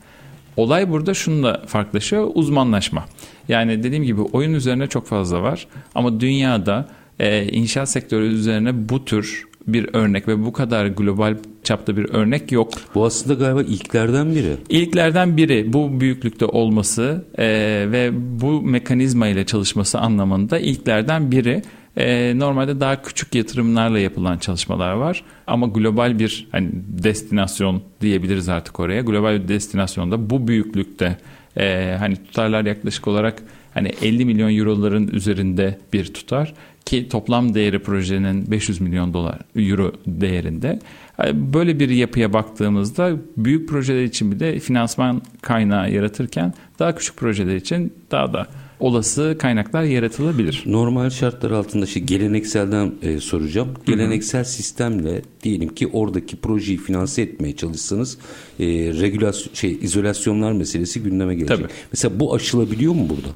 [0.57, 2.31] Olay burada şununla farklılaşıyor.
[2.33, 3.05] Uzmanlaşma.
[3.47, 5.67] Yani dediğim gibi oyun üzerine çok fazla var.
[5.95, 6.87] Ama dünyada
[7.19, 12.51] e, inşaat sektörü üzerine bu tür bir örnek ve bu kadar global çapta bir örnek
[12.51, 12.73] yok.
[12.95, 14.55] Bu aslında galiba ilklerden biri.
[14.69, 17.45] İlklerden biri bu büyüklükte olması e,
[17.91, 21.61] ve bu mekanizma ile çalışması anlamında ilklerden biri.
[21.97, 26.69] E, normalde daha küçük yatırımlarla yapılan çalışmalar var ama global bir hani
[27.03, 29.01] destinasyon diyebiliriz artık oraya.
[29.01, 31.17] Global bir destinasyonda bu büyüklükte
[31.57, 36.53] e, hani tutarlar yaklaşık olarak hani 50 milyon euroların üzerinde bir tutar
[36.89, 40.79] ki toplam değeri projenin 500 milyon dolar euro değerinde.
[41.19, 47.17] Yani Böyle bir yapıya baktığımızda büyük projeler için bir de finansman kaynağı yaratırken daha küçük
[47.17, 48.47] projeler için daha da
[48.79, 50.63] olası kaynaklar yaratılabilir.
[50.65, 53.69] Normal şartlar altında şey gelenekselden e, soracağım.
[53.85, 58.17] Geleneksel sistemle diyelim ki oradaki projeyi finanse etmeye çalışsanız
[58.59, 58.65] e,
[59.01, 61.57] regülasyon şey izolasyonlar meselesi gündeme gelecek.
[61.57, 61.67] Tabii.
[61.91, 63.27] Mesela bu aşılabiliyor mu burada?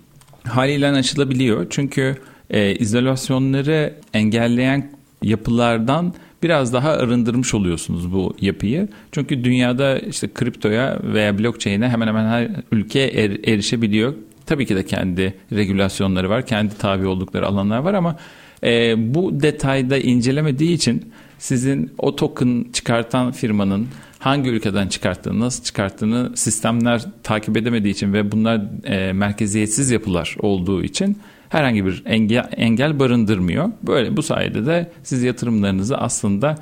[0.44, 2.18] Haliyle açılabiliyor çünkü
[2.50, 4.92] e, izolasyonları engelleyen
[5.24, 8.88] yapılardan biraz daha arındırmış oluyorsunuz bu yapıyı.
[9.12, 14.14] Çünkü dünyada işte kriptoya veya blockchain'e hemen hemen her ülke er- erişebiliyor.
[14.46, 18.16] Tabii ki de kendi regülasyonları var, kendi tabi oldukları alanlar var ama
[18.64, 23.88] e, bu detayda incelemediği için sizin o token çıkartan firmanın
[24.20, 30.84] hangi ülkeden çıkarttığını, nasıl çıkarttığını sistemler takip edemediği için ve bunlar e, merkeziyetsiz yapılar olduğu
[30.84, 31.18] için
[31.54, 33.72] herhangi bir engel, engel barındırmıyor.
[33.84, 36.58] Böyle bu sayede de siz yatırımlarınızı aslında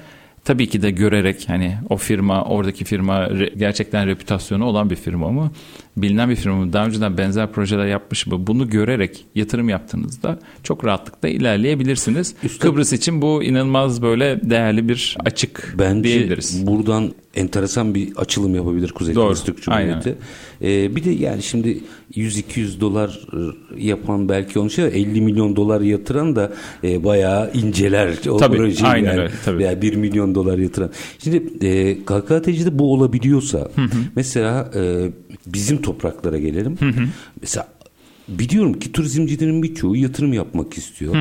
[0.46, 5.52] tabii ki de görerek hani o firma oradaki firma gerçekten reputasyonu olan bir firma mı
[5.98, 11.30] bilinen bir firma daha önceden benzer projeler yapmış mı bunu görerek yatırım yaptığınızda çok rahatlıkla
[11.30, 12.36] ilerleyebilirsiniz.
[12.44, 16.68] Üstad- Kıbrıs için bu inanılmaz böyle değerli bir açık Bence diyebiliriz.
[16.68, 20.16] buradan enteresan bir açılım yapabilir Kuzey Doğru, Kıbrıs Türk Cumhuriyeti.
[20.62, 21.80] Ee, bir de yani şimdi
[22.16, 26.52] 100-200 dolar e, yapan belki onu şey 50 milyon dolar yatıran da
[26.84, 29.20] e, bayağı inceler o Tabii, projeyi aynen yani.
[29.20, 29.58] öyle, tabii.
[29.58, 30.90] Veya 1 milyon dolar yatıran.
[31.24, 33.72] Şimdi e, KKTC'de bu olabiliyorsa
[34.16, 35.10] mesela e,
[35.54, 36.78] bizim topraklara gelelim.
[37.42, 37.68] Mesela
[38.28, 41.16] Biliyorum ki turizmcilerin birçoğu yatırım yapmak istiyor.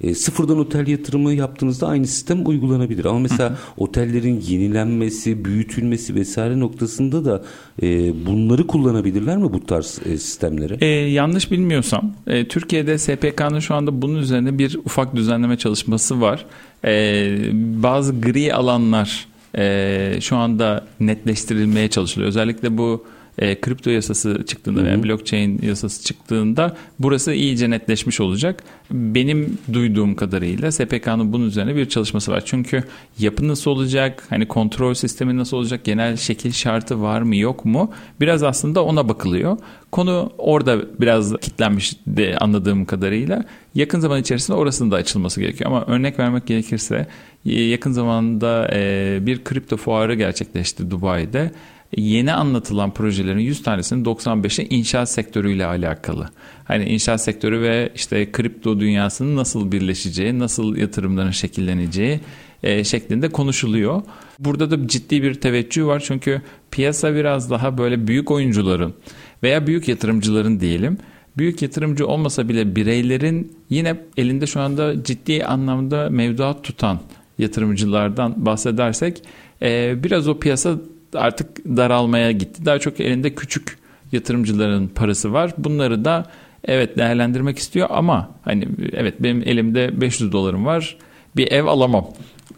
[0.00, 3.04] E, sıfırdan otel yatırımı yaptığınızda aynı sistem uygulanabilir.
[3.04, 7.44] Ama mesela otellerin yenilenmesi, büyütülmesi vesaire noktasında da
[7.82, 7.86] e,
[8.26, 10.78] bunları kullanabilirler mi bu tarz e, sistemleri?
[10.80, 16.46] Ee, yanlış bilmiyorsam e, Türkiye'de SPK'nın şu anda bunun üzerine bir ufak düzenleme çalışması var.
[16.84, 17.36] Ee,
[17.82, 19.26] bazı gri alanlar
[19.58, 22.28] e, şu anda netleştirilmeye çalışılıyor.
[22.28, 23.04] Özellikle bu
[23.38, 28.62] e, kripto yasası çıktığında veya blockchain yasası çıktığında burası iyice netleşmiş olacak.
[28.90, 32.42] Benim duyduğum kadarıyla SPK'nın bunun üzerine bir çalışması var.
[32.46, 32.84] Çünkü
[33.18, 37.92] yapı nasıl olacak, hani kontrol sistemi nasıl olacak, genel şekil şartı var mı yok mu?
[38.20, 39.58] Biraz aslında ona bakılıyor.
[39.92, 43.44] Konu orada biraz kitlenmiş de anladığım kadarıyla.
[43.74, 45.70] Yakın zaman içerisinde orasının da açılması gerekiyor.
[45.70, 47.06] Ama örnek vermek gerekirse
[47.44, 51.50] yakın zamanda e, bir kripto fuarı gerçekleşti Dubai'de
[51.96, 56.28] yeni anlatılan projelerin 100 tanesinin 95'i inşaat sektörüyle alakalı.
[56.64, 62.20] Hani inşaat sektörü ve işte kripto dünyasının nasıl birleşeceği, nasıl yatırımların şekilleneceği
[62.62, 64.02] e, şeklinde konuşuluyor.
[64.38, 68.94] Burada da ciddi bir teveccüh var çünkü piyasa biraz daha böyle büyük oyuncuların
[69.42, 70.98] veya büyük yatırımcıların diyelim
[71.38, 77.00] büyük yatırımcı olmasa bile bireylerin yine elinde şu anda ciddi anlamda mevduat tutan
[77.38, 79.22] yatırımcılardan bahsedersek
[79.62, 80.78] e, biraz o piyasa
[81.14, 82.64] artık daralmaya gitti.
[82.64, 83.78] Daha çok elinde küçük
[84.12, 85.54] yatırımcıların parası var.
[85.58, 86.30] Bunları da
[86.64, 90.96] evet değerlendirmek istiyor ama hani evet benim elimde 500 dolarım var.
[91.36, 92.06] Bir ev alamam.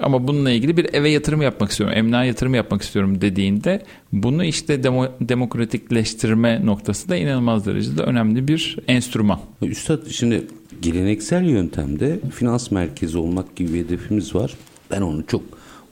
[0.01, 3.83] Ama bununla ilgili bir eve yatırım yapmak istiyorum, emlak yatırım yapmak istiyorum dediğinde
[4.13, 9.41] bunu işte demo, demokratikleştirme noktası da inanılmaz derecede önemli bir enstrüman.
[9.63, 10.47] Üstad şimdi
[10.83, 14.55] geleneksel yöntemde finans merkezi olmak gibi bir hedefimiz var.
[14.91, 15.43] Ben onu çok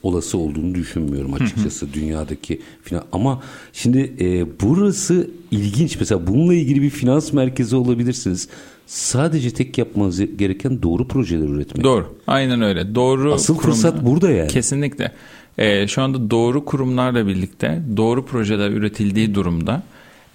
[0.06, 3.04] olası olduğunu düşünmüyorum açıkçası dünyadaki finans.
[3.12, 3.42] Ama
[3.72, 5.96] şimdi e, burası ilginç.
[6.00, 8.48] Mesela bununla ilgili bir finans merkezi olabilirsiniz.
[8.86, 11.84] Sadece tek yapmanız gereken doğru projeler üretmek.
[11.84, 12.16] Doğru.
[12.26, 12.94] Aynen öyle.
[12.94, 14.48] Doğru Asıl kurumlar, fırsat burada yani.
[14.48, 15.12] Kesinlikle.
[15.58, 19.82] Ee, şu anda doğru kurumlarla birlikte doğru projeler üretildiği durumda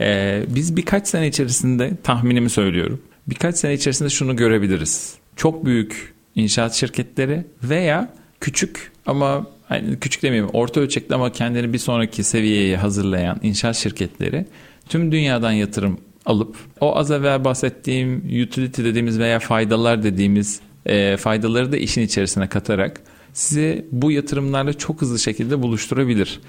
[0.02, 3.02] e, biz birkaç sene içerisinde tahminimi söylüyorum.
[3.28, 5.14] Birkaç sene içerisinde şunu görebiliriz.
[5.36, 11.78] Çok büyük inşaat şirketleri veya küçük ama hani küçük demeyeyim orta ölçekli ama kendini bir
[11.78, 14.46] sonraki seviyeye hazırlayan inşaat şirketleri
[14.90, 21.72] tüm dünyadan yatırım alıp o az evvel bahsettiğim utility dediğimiz veya faydalar dediğimiz e, faydaları
[21.72, 23.02] da işin içerisine katarak
[23.34, 26.40] sizi bu yatırımlarla çok hızlı şekilde buluşturabilir.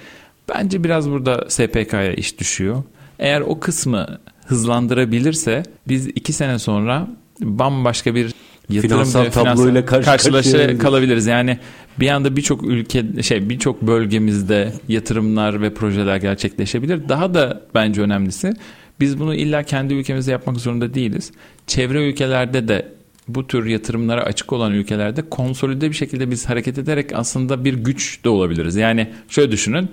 [0.48, 2.82] Bence biraz burada SPK'ya iş düşüyor.
[3.18, 7.08] Eğer o kısmı hızlandırabilirse biz iki sene sonra
[7.40, 8.34] bambaşka bir
[8.72, 11.26] yatırım finansal tabloyla karşı karşılaşa kalabiliriz.
[11.26, 11.58] Yani
[12.00, 17.08] bir anda birçok ülke şey birçok bölgemizde yatırımlar ve projeler gerçekleşebilir.
[17.08, 18.52] Daha da bence önemlisi
[19.00, 21.32] biz bunu illa kendi ülkemizde yapmak zorunda değiliz.
[21.66, 22.88] Çevre ülkelerde de
[23.28, 28.24] bu tür yatırımlara açık olan ülkelerde konsolide bir şekilde biz hareket ederek aslında bir güç
[28.24, 28.76] de olabiliriz.
[28.76, 29.88] Yani şöyle düşünün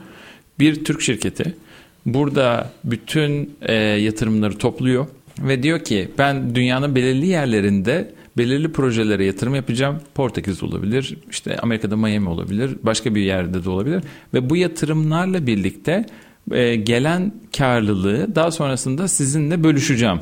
[0.60, 1.56] bir Türk şirketi
[2.06, 5.08] burada bütün e, yatırımları topluyor
[5.40, 9.98] ve diyor ki ben dünyanın belirli yerlerinde belirli projelere yatırım yapacağım.
[10.16, 16.06] Portekiz olabilir, işte Amerika'da Miami olabilir, başka bir yerde de olabilir ve bu yatırımlarla birlikte
[16.52, 20.20] e, gelen karlılığı daha sonrasında sizinle bölüşeceğim.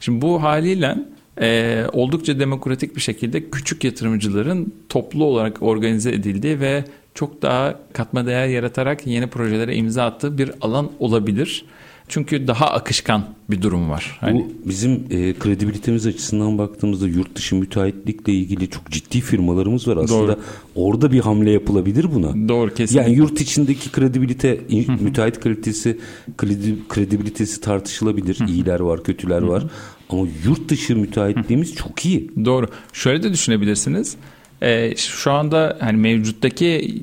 [0.00, 0.96] Şimdi bu haliyle
[1.40, 8.26] e, oldukça demokratik bir şekilde küçük yatırımcıların toplu olarak organize edildiği ve çok daha katma
[8.26, 11.64] değer yaratarak yeni projelere imza attığı bir alan olabilir.
[12.08, 14.18] Çünkü daha akışkan bir durum var.
[14.20, 14.40] Hani...
[14.40, 19.96] Bu bizim e, kredibilitemiz açısından baktığımızda yurt dışı müteahhitlikle ilgili çok ciddi firmalarımız var.
[19.96, 20.40] Aslında Doğru.
[20.74, 22.48] orada bir hamle yapılabilir buna.
[22.48, 23.08] Doğru kesinlikle.
[23.08, 24.60] Yani yurt içindeki kredibilite,
[25.00, 25.98] müteahhit kalitesi,
[26.38, 28.38] kredi, kredibilitesi tartışılabilir.
[28.48, 29.64] İyiler var, kötüler var.
[30.10, 32.30] Ama yurt dışı müteahhitliğimiz çok iyi.
[32.44, 32.66] Doğru.
[32.92, 34.16] Şöyle de düşünebilirsiniz.
[34.62, 36.94] Ee, şu anda hani mevcuttaki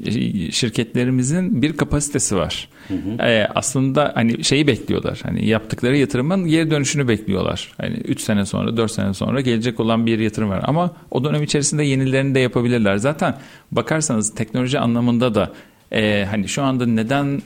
[0.51, 2.69] şirketlerimizin bir kapasitesi var.
[2.87, 3.27] Hı hı.
[3.27, 5.19] Ee, aslında hani şeyi bekliyorlar.
[5.23, 7.73] Hani yaptıkları yatırımın geri dönüşünü bekliyorlar.
[7.77, 10.61] Hani 3 sene sonra 4 sene sonra gelecek olan bir yatırım var.
[10.63, 12.97] Ama o dönem içerisinde yenilerini de yapabilirler.
[12.97, 13.35] Zaten
[13.71, 15.51] bakarsanız teknoloji anlamında da
[15.93, 17.41] ee, hani şu anda neden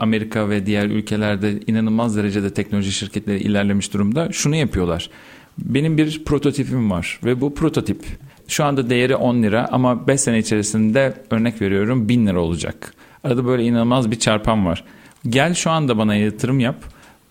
[0.00, 4.28] Amerika ve diğer ülkelerde inanılmaz derecede teknoloji şirketleri ilerlemiş durumda?
[4.32, 5.10] Şunu yapıyorlar.
[5.58, 8.04] Benim bir prototipim var ve bu prototip
[8.48, 12.94] şu anda değeri 10 lira ama 5 sene içerisinde örnek veriyorum 1000 lira olacak.
[13.24, 14.84] Arada böyle inanılmaz bir çarpan var.
[15.28, 16.76] Gel şu anda bana yatırım yap.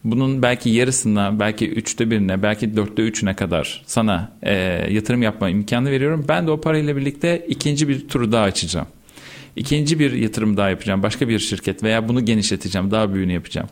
[0.04, 4.54] Bunun belki yarısına, belki üçte birine, belki dörtte üçüne kadar sana e,
[4.94, 6.26] yatırım yapma imkanı veriyorum.
[6.28, 8.88] Ben de o parayla birlikte ikinci bir turu daha açacağım.
[9.56, 11.04] İkinci bir yatırım daha yapacağım.
[11.04, 12.92] Başka bir şirket veya bunu genişleteceğim.
[12.92, 13.68] Daha büyüğünü yapacağım.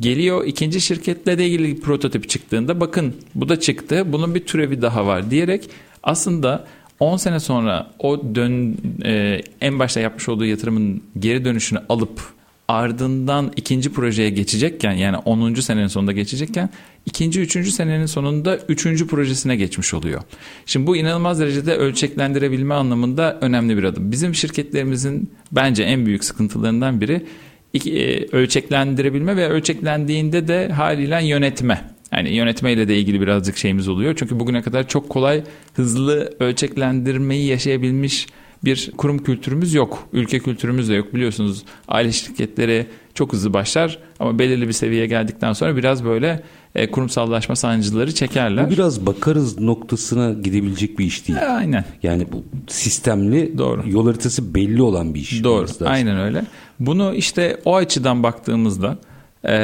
[0.00, 4.12] Geliyor ikinci şirketle de ilgili prototip çıktığında bakın bu da çıktı.
[4.12, 5.70] Bunun bir türevi daha var diyerek
[6.02, 6.66] aslında
[7.00, 12.20] 10 sene sonra o dön e, en başta yapmış olduğu yatırımın geri dönüşünü alıp
[12.68, 15.54] ardından ikinci projeye geçecekken yani 10.
[15.54, 16.70] senenin sonunda geçecekken
[17.06, 20.22] ikinci, üçüncü senenin sonunda üçüncü projesine geçmiş oluyor.
[20.66, 24.12] Şimdi bu inanılmaz derecede ölçeklendirebilme anlamında önemli bir adım.
[24.12, 27.26] Bizim şirketlerimizin bence en büyük sıkıntılarından biri
[27.74, 31.84] e, ölçeklendirebilme ve ölçeklendiğinde de haliyle yönetme.
[32.12, 34.14] Yani yönetmeyle de ilgili birazcık şeyimiz oluyor.
[34.16, 35.44] Çünkü bugüne kadar çok kolay
[35.74, 38.26] hızlı ölçeklendirmeyi yaşayabilmiş
[38.64, 40.08] bir kurum kültürümüz yok.
[40.12, 41.14] Ülke kültürümüz de yok.
[41.14, 46.42] Biliyorsunuz aile şirketleri çok hızlı başlar ama belirli bir seviyeye geldikten sonra biraz böyle
[46.74, 48.66] e, kurumsallaşma sancıları çekerler.
[48.66, 51.38] Bu biraz bakarız noktasına gidebilecek bir iş değil.
[51.38, 51.84] E, aynen.
[52.02, 53.82] Yani bu sistemli Doğru.
[53.86, 55.44] yol haritası belli olan bir iş.
[55.44, 55.66] Doğru.
[55.84, 56.44] Aynen öyle.
[56.80, 58.98] Bunu işte o açıdan baktığımızda
[59.48, 59.54] Ee,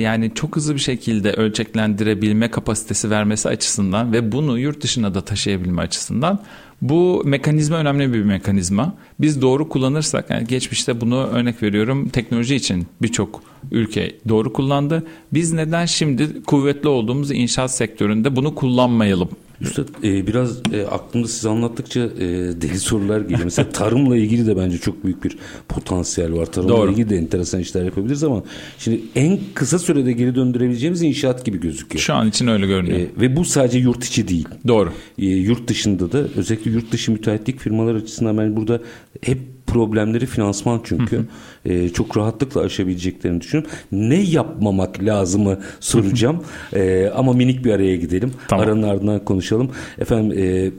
[0.00, 5.82] yani çok hızlı bir şekilde ölçeklendirebilme kapasitesi vermesi açısından ve bunu yurt dışına da taşıyabilme
[5.82, 6.40] açısından
[6.82, 8.94] bu mekanizma önemli bir mekanizma.
[9.20, 15.06] Biz doğru kullanırsak yani geçmişte bunu örnek veriyorum teknoloji için birçok ülke doğru kullandı.
[15.32, 19.28] Biz neden şimdi kuvvetli olduğumuz inşaat sektöründe bunu kullanmayalım?
[19.60, 22.26] Üstad e, biraz e, aklımda siz anlattıkça e,
[22.60, 23.40] deli sorular geliyor.
[23.44, 26.46] Mesela tarımla ilgili de bence çok büyük bir potansiyel var.
[26.46, 26.90] Tarımla Doğru.
[26.92, 28.42] ilgili de enteresan işler yapabiliriz ama
[28.78, 32.02] şimdi en kısa sürede geri döndürebileceğimiz inşaat gibi gözüküyor.
[32.02, 32.98] Şu an için öyle görünüyor.
[32.98, 34.48] E, ve bu sadece yurt içi değil.
[34.68, 34.92] Doğru.
[35.18, 38.80] E, yurt dışında da özellikle yurt dışı müteahhitlik firmalar açısından ben burada
[39.22, 41.24] hep problemleri finansman çünkü.
[41.64, 43.70] E, çok rahatlıkla aşabileceklerini düşünüyorum.
[43.92, 46.44] Ne yapmamak lazımı soracağım.
[46.72, 48.32] E, ama minik bir araya gidelim.
[48.48, 48.64] Tamam.
[48.64, 49.70] Aranın ardından konuşalım.
[49.98, 50.70] Efendim e,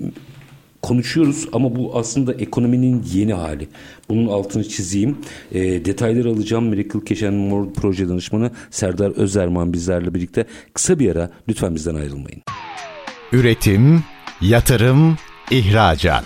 [0.82, 3.68] konuşuyoruz ama bu aslında ekonominin yeni hali.
[4.10, 5.18] Bunun altını çizeyim.
[5.52, 6.66] E, detayları alacağım.
[6.66, 10.46] Miracle Keşen Mor proje danışmanı Serdar Özerman bizlerle birlikte.
[10.74, 12.42] Kısa bir ara lütfen bizden ayrılmayın.
[13.32, 14.04] Üretim,
[14.42, 15.18] yatırım,
[15.52, 16.26] ihracat.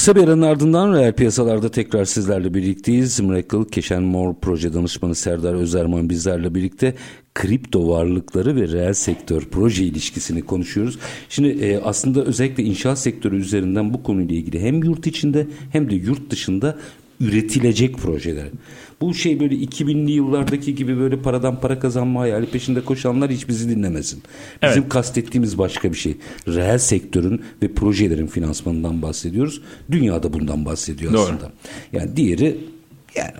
[0.00, 3.20] Kısa bir aranın ardından reel piyasalarda tekrar sizlerle birlikteyiz.
[3.20, 6.94] Miracle Keşen Mor proje danışmanı Serdar Özerman bizlerle birlikte
[7.34, 10.98] kripto varlıkları ve reel sektör proje ilişkisini konuşuyoruz.
[11.28, 15.94] Şimdi e, aslında özellikle inşaat sektörü üzerinden bu konuyla ilgili hem yurt içinde hem de
[15.94, 16.78] yurt dışında
[17.20, 18.48] üretilecek projeler.
[19.00, 23.68] Bu şey böyle 2000'li yıllardaki gibi böyle paradan para kazanma hayali peşinde koşanlar hiç bizi
[23.76, 24.22] dinlemesin.
[24.62, 26.16] Bizim kastettiğimiz başka bir şey.
[26.48, 29.62] Reel sektörün ve projelerin finansmanından bahsediyoruz.
[29.90, 31.22] Dünyada bundan bahsediyor Doğru.
[31.22, 31.52] aslında.
[31.92, 32.56] Yani diğeri
[33.16, 33.32] yani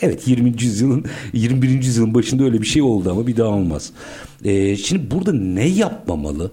[0.00, 0.62] evet 20.
[0.62, 1.68] yüzyılın 21.
[1.68, 3.92] yüzyılın başında öyle bir şey oldu ama bir daha olmaz.
[4.44, 6.52] Ee, şimdi burada ne yapmamalı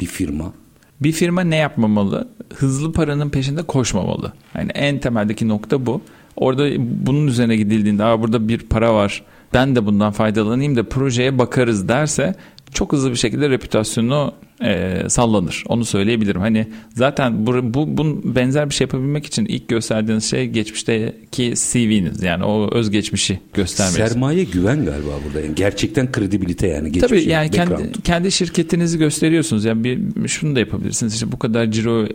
[0.00, 0.52] bir firma?
[1.00, 2.28] Bir firma ne yapmamalı?
[2.54, 4.32] Hızlı paranın peşinde koşmamalı.
[4.54, 6.02] Yani en temeldeki nokta bu.
[6.40, 6.68] Orada
[7.06, 9.22] bunun üzerine gidildiğinde Aa, burada bir para var
[9.54, 11.88] ben de bundan faydalanayım da projeye bakarız.
[11.88, 12.34] derse
[12.74, 14.32] çok hızlı bir şekilde reputasyonu
[14.64, 15.64] e, sallanır.
[15.68, 16.40] Onu söyleyebilirim.
[16.40, 22.22] Hani zaten bu, bu, bu benzer bir şey yapabilmek için ilk gösterdiğiniz şey geçmişteki CV'niz.
[22.22, 24.12] Yani o özgeçmişi göstermeniz.
[24.12, 25.40] Sermaye güven galiba burada.
[25.40, 26.92] Yani gerçekten kredibilite yani.
[26.92, 27.78] Tabii geçmişi, yani background.
[27.78, 29.64] kendi, kendi şirketinizi gösteriyorsunuz.
[29.64, 31.14] Yani bir, şunu da yapabilirsiniz.
[31.14, 32.06] İşte bu kadar ciro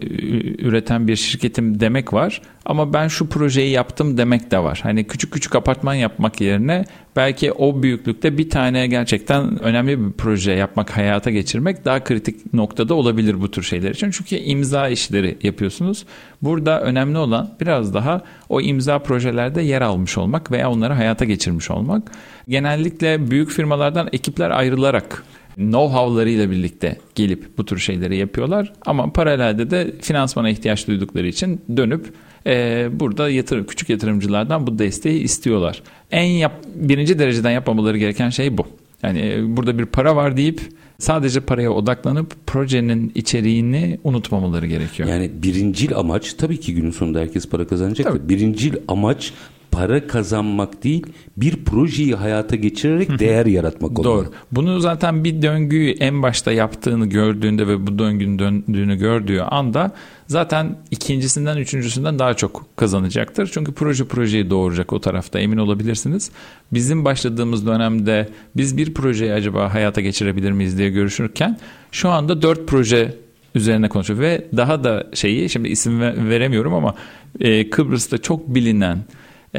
[0.60, 2.42] üreten bir şirketim demek var.
[2.66, 4.80] Ama ben şu projeyi yaptım demek de var.
[4.84, 10.52] Hani küçük küçük apartman yapmak yerine belki o büyüklükte bir tane gerçekten önemli bir proje
[10.52, 14.12] yapmak, hayata geçirmek daha kritik noktada olabilir bu tür şeyler için.
[14.12, 16.06] Çünkü imza işleri yapıyorsunuz.
[16.42, 21.72] Burada önemli olan biraz daha o imza projelerde yer almış olmak veya onları hayata geçirmiş
[21.72, 22.12] olmak.
[22.48, 25.24] Genellikle büyük firmalardan ekipler ayrılarak
[25.58, 28.74] know-how'larıyla birlikte gelip bu tür şeyleri yapıyorlar.
[28.86, 32.14] Ama paralelde de finansmana ihtiyaç duydukları için dönüp
[32.48, 35.82] e, burada yatırım, küçük yatırımcılardan bu desteği istiyorlar.
[36.12, 38.68] En yap, birinci dereceden yapmamaları gereken şey bu.
[39.06, 40.62] Yani e, burada bir para var deyip
[41.00, 45.10] sadece paraya odaklanıp projenin içeriğini unutmamaları gerekiyor.
[45.10, 48.08] Yani birincil amaç tabii ki günün sonunda herkes para kazanacak.
[48.08, 48.30] da Tabii.
[48.30, 49.34] Birincil amaç
[49.76, 51.06] para kazanmak değil
[51.38, 54.04] bir projeyi hayata geçirerek değer yaratmak olmalı.
[54.04, 54.32] Doğru.
[54.52, 59.92] Bunu zaten bir döngüyü en başta yaptığını gördüğünde ve bu döngünün döndüğünü gördüğü anda
[60.28, 63.50] zaten ikincisinden üçüncüsünden daha çok kazanacaktır.
[63.54, 66.32] Çünkü proje projeyi doğuracak o tarafta emin olabilirsiniz.
[66.74, 71.60] Bizim başladığımız dönemde biz bir projeyi acaba hayata geçirebilir miyiz diye görüşürken
[71.92, 73.14] şu anda dört proje
[73.56, 76.96] üzerine konuşuyor ve daha da şeyi şimdi isim ve- veremiyorum ama
[77.40, 78.98] e, Kıbrıs'ta çok bilinen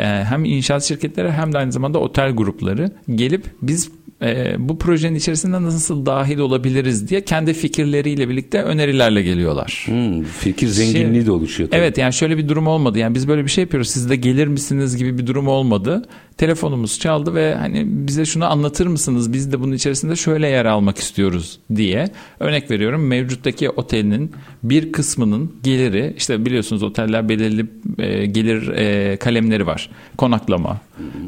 [0.04, 3.90] hem inşaat şirketleri hem de aynı zamanda otel grupları gelip biz
[4.22, 9.82] e, bu projenin içerisinde nasıl dahil olabiliriz diye kendi fikirleriyle birlikte önerilerle geliyorlar.
[9.88, 11.70] Hmm, fikir zenginliği Şey- de oluşuyor.
[11.70, 11.80] tabii.
[11.80, 12.98] Evet yani şöyle bir durum olmadı.
[12.98, 13.88] Yani biz böyle bir şey yapıyoruz.
[13.90, 16.02] Siz de gelir misiniz gibi bir durum olmadı.
[16.37, 19.33] Telefonumuz çaldı ve hani bize şunu anlatır mısınız?
[19.33, 22.09] Biz de bunun içerisinde şöyle yer almak istiyoruz diye.
[22.40, 27.66] Örnek veriyorum mevcuttaki otelin bir kısmının geliri işte biliyorsunuz oteller belirli
[27.99, 29.90] e, gelir e, kalemleri var.
[30.18, 30.81] Konaklama.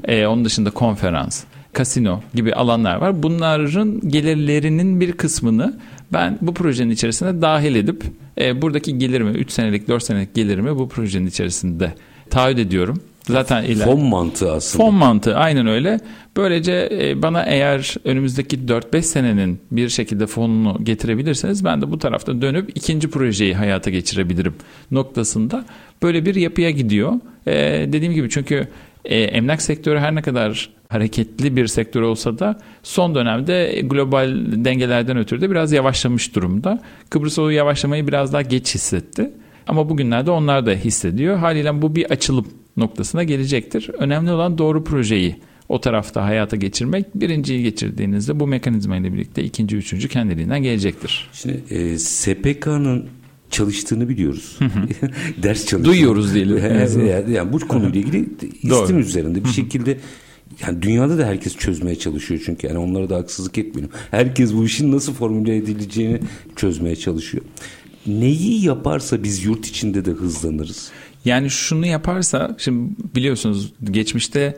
[0.04, 3.22] E, onun dışında konferans kasino gibi alanlar var.
[3.22, 5.78] Bunların gelirlerinin bir kısmını
[6.12, 8.04] ben bu projenin içerisine dahil edip
[8.40, 11.94] e, buradaki gelirimi 3 senelik 4 senelik gelirimi bu projenin içerisinde
[12.30, 13.00] taahhüt ediyorum.
[13.32, 14.84] Zaten iler- Fon mantığı aslında.
[14.84, 16.00] Fon mantığı aynen öyle.
[16.36, 22.42] Böylece e, bana eğer önümüzdeki 4-5 senenin bir şekilde fonunu getirebilirseniz ben de bu tarafta
[22.42, 24.54] dönüp ikinci projeyi hayata geçirebilirim
[24.90, 25.64] noktasında
[26.02, 27.12] böyle bir yapıya gidiyor.
[27.46, 27.52] E,
[27.92, 28.68] dediğim gibi çünkü
[29.04, 35.16] e, emlak sektörü her ne kadar hareketli bir sektör olsa da son dönemde global dengelerden
[35.18, 36.82] ötürü de biraz yavaşlamış durumda.
[37.10, 39.30] Kıbrıs o yavaşlamayı biraz daha geç hissetti.
[39.66, 41.36] Ama bugünlerde onlar da hissediyor.
[41.36, 42.46] Haliyle bu bir açılım
[42.78, 43.90] noktasına gelecektir.
[43.98, 45.36] Önemli olan doğru projeyi
[45.68, 47.14] o tarafta hayata geçirmek.
[47.14, 51.30] Birinciyi geçirdiğinizde bu mekanizma ile birlikte ikinci, üçüncü kendiliğinden gelecektir.
[51.32, 53.06] Şimdi e, SPK'nın
[53.50, 54.58] çalıştığını biliyoruz.
[55.42, 55.94] Ders çalışıyor.
[55.94, 56.58] Duyuyoruz diyelim.
[57.06, 58.28] yani, yani bu konuyla ilgili
[58.62, 59.98] istim üzerinde bir şekilde
[60.66, 63.90] yani dünyada da herkes çözmeye çalışıyor çünkü yani onlara da haksızlık etmeyelim.
[64.10, 66.20] Herkes bu işin nasıl formüle edileceğini
[66.56, 67.44] çözmeye çalışıyor.
[68.06, 70.90] Neyi yaparsa biz yurt içinde de hızlanırız.
[71.28, 74.56] Yani şunu yaparsa şimdi biliyorsunuz geçmişte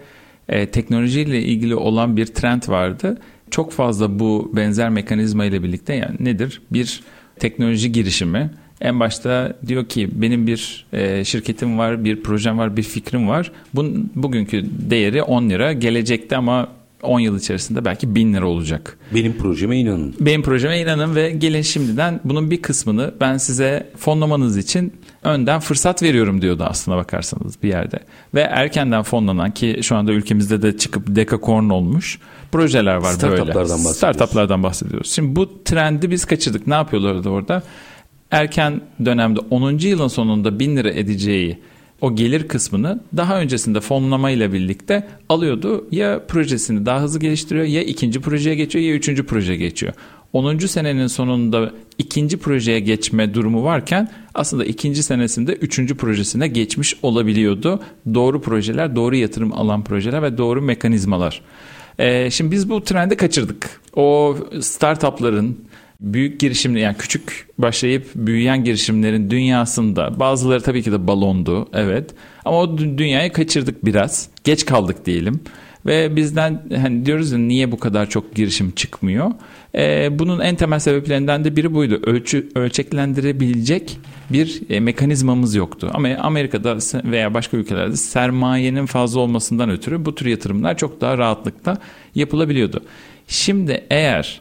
[0.49, 3.19] e, teknolojiyle ilgili olan bir trend vardı.
[3.51, 6.63] Çok fazla bu benzer mekanizma ile birlikte yani nedir?
[6.73, 7.01] Bir
[7.39, 8.51] teknoloji girişimi
[8.81, 13.53] en başta diyor ki benim bir e, şirketim var, bir projem var, bir fikrim var.
[13.75, 15.73] Bun, bugünkü değeri 10 lira.
[15.73, 16.69] Gelecekte ama
[17.03, 18.99] 10 yıl içerisinde belki 1000 lira olacak.
[19.15, 20.15] Benim projeme inanın.
[20.21, 24.93] Benim projeme inanın ve gelin şimdiden bunun bir kısmını ben size fonlamanız için
[25.23, 27.99] önden fırsat veriyorum diyordu aslına bakarsanız bir yerde.
[28.35, 32.19] Ve erkenden fonlanan ki şu anda ülkemizde de çıkıp dekakorn olmuş
[32.53, 33.69] projeler var Startuplardan böyle.
[33.69, 33.97] bahsediyoruz.
[33.97, 35.13] Startuplardan bahsediyoruz.
[35.13, 36.67] Şimdi bu trendi biz kaçırdık.
[36.67, 37.63] Ne yapıyorlardı orada?
[38.31, 39.79] Erken dönemde 10.
[39.79, 41.59] yılın sonunda 1000 lira edeceği
[42.01, 45.87] o gelir kısmını daha öncesinde fonlama ile birlikte alıyordu.
[45.91, 49.93] Ya projesini daha hızlı geliştiriyor ya ikinci projeye geçiyor ya üçüncü projeye geçiyor.
[50.33, 50.59] 10.
[50.59, 57.81] senenin sonunda ikinci projeye geçme durumu varken aslında ikinci senesinde üçüncü projesine geçmiş olabiliyordu.
[58.15, 61.43] Doğru projeler, doğru yatırım alan projeler ve doğru mekanizmalar.
[61.99, 63.81] Ee, şimdi biz bu trendi kaçırdık.
[63.97, 65.59] O startupların
[66.01, 72.11] büyük girişimler yani küçük başlayıp büyüyen girişimlerin dünyasında bazıları tabii ki de balondu evet
[72.45, 75.41] ama o dünyayı kaçırdık biraz geç kaldık diyelim
[75.87, 79.31] ve bizden hani diyoruz ya niye bu kadar çok girişim çıkmıyor?
[79.75, 82.01] Ee, bunun en temel sebeplerinden de biri buydu.
[82.07, 83.99] Ölçü ölçeklendirebilecek
[84.31, 85.91] bir e, mekanizmamız yoktu.
[85.95, 91.79] Ama Amerika'da veya başka ülkelerde sermayenin fazla olmasından ötürü bu tür yatırımlar çok daha rahatlıkla
[92.15, 92.83] yapılabiliyordu.
[93.27, 94.41] Şimdi eğer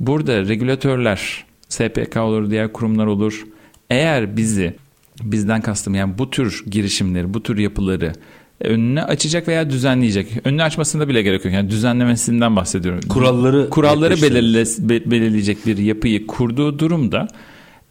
[0.00, 3.46] Burada regülatörler, SPK olur, diğer kurumlar olur.
[3.90, 4.76] Eğer bizi,
[5.22, 8.12] bizden kastım yani bu tür girişimleri, bu tür yapıları
[8.60, 10.26] önüne açacak veya düzenleyecek.
[10.44, 11.54] Önüne açmasında bile gerek yok.
[11.54, 13.00] Yani düzenlemesinden bahsediyorum.
[13.08, 14.64] Kuralları kuralları belirle,
[15.10, 17.28] belirleyecek bir yapıyı kurduğu durumda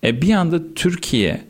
[0.03, 1.41] e, bir anda Türkiye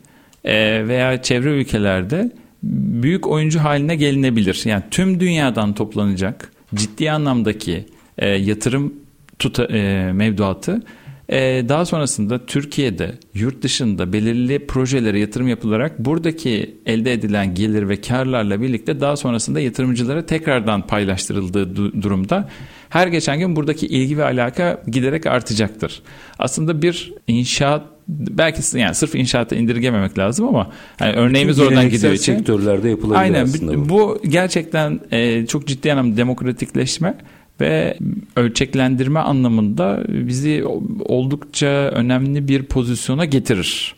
[0.44, 2.32] e, veya çevre ülkelerde
[2.64, 4.62] büyük oyuncu haline gelinebilir.
[4.66, 7.86] Yani tüm dünyadan toplanacak ciddi anlamdaki
[8.18, 8.94] e, yatırım
[9.40, 10.82] tuta, e, mevduatı
[11.30, 18.02] e, daha sonrasında Türkiye'de yurt dışında belirli projelere yatırım yapılarak buradaki elde edilen gelir ve
[18.02, 22.50] karlarla birlikte daha sonrasında yatırımcılara tekrardan paylaştırıldığı du- durumda
[22.90, 26.02] her geçen gün buradaki ilgi ve alaka giderek artacaktır.
[26.40, 32.14] Aslında bir inşaat belki yani sırf inşaata indirgememek lazım ama yani örneğimiz Bütün oradan gidiyor
[32.14, 32.36] için.
[32.38, 33.90] sektörlerde yapılabilir Aynen aslında bu.
[33.90, 37.18] bu gerçekten e, çok ciddi anlamda demokratikleşme
[37.62, 37.98] ve
[38.36, 40.66] ölçeklendirme anlamında bizi
[41.06, 43.96] oldukça önemli bir pozisyona getirir.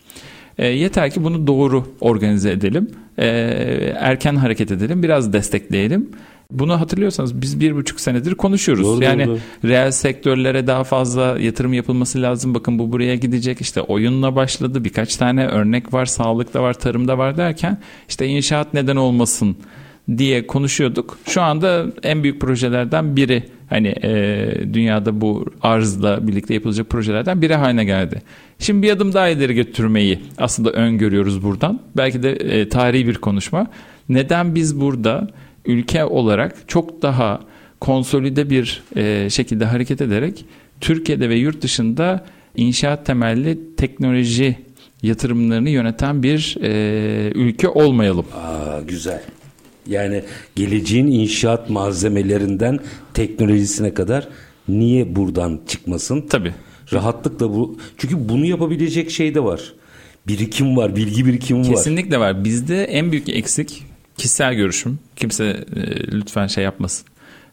[0.58, 3.26] E, yeter ki bunu doğru organize edelim, e,
[4.00, 6.10] erken hareket edelim, biraz destekleyelim.
[6.52, 8.86] Bunu hatırlıyorsanız biz bir buçuk senedir konuşuyoruz.
[8.86, 9.40] Doğru, yani doğru.
[9.66, 12.54] reel sektörlere daha fazla yatırım yapılması lazım.
[12.54, 13.62] Bakın bu buraya gidecek.
[13.62, 14.84] İşte oyunla başladı.
[14.84, 16.06] Birkaç tane örnek var.
[16.06, 17.78] Sağlıkta var, tarımda var derken
[18.10, 19.58] işte inşaat neden olmasın
[20.18, 21.18] diye konuşuyorduk.
[21.28, 27.56] Şu anda en büyük projelerden biri hani e, dünyada bu arzla birlikte yapılacak projelerden biri
[27.56, 28.22] haline geldi.
[28.60, 31.80] Şimdi bir adım daha ileri götürmeyi aslında öngörüyoruz buradan.
[31.98, 33.68] Belki de e, tarihi bir konuşma.
[34.10, 35.28] Neden biz burada
[35.66, 37.40] ülke olarak çok daha
[37.80, 40.46] konsolide bir e, şekilde hareket ederek
[40.82, 44.58] Türkiye'de ve yurt dışında inşaat temelli teknoloji
[45.04, 48.26] yatırımlarını yöneten bir e, ülke olmayalım.
[48.36, 49.22] Aa, güzel.
[49.88, 50.24] Yani
[50.56, 52.80] geleceğin inşaat malzemelerinden
[53.14, 54.28] teknolojisine kadar
[54.68, 56.28] niye buradan çıkmasın?
[56.30, 56.54] Tabii.
[56.94, 57.78] Rahatlıkla bu.
[57.98, 59.74] Çünkü bunu yapabilecek şey de var.
[60.28, 61.68] Birikim var, bilgi birikimi var.
[61.68, 62.44] Kesinlikle var.
[62.44, 63.84] Bizde en büyük eksik
[64.18, 65.00] kişisel görüşüm.
[65.16, 67.08] Kimse e, lütfen şey yapmasın.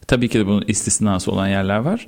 [0.07, 2.07] Tabii ki de bunun istisnası olan yerler var.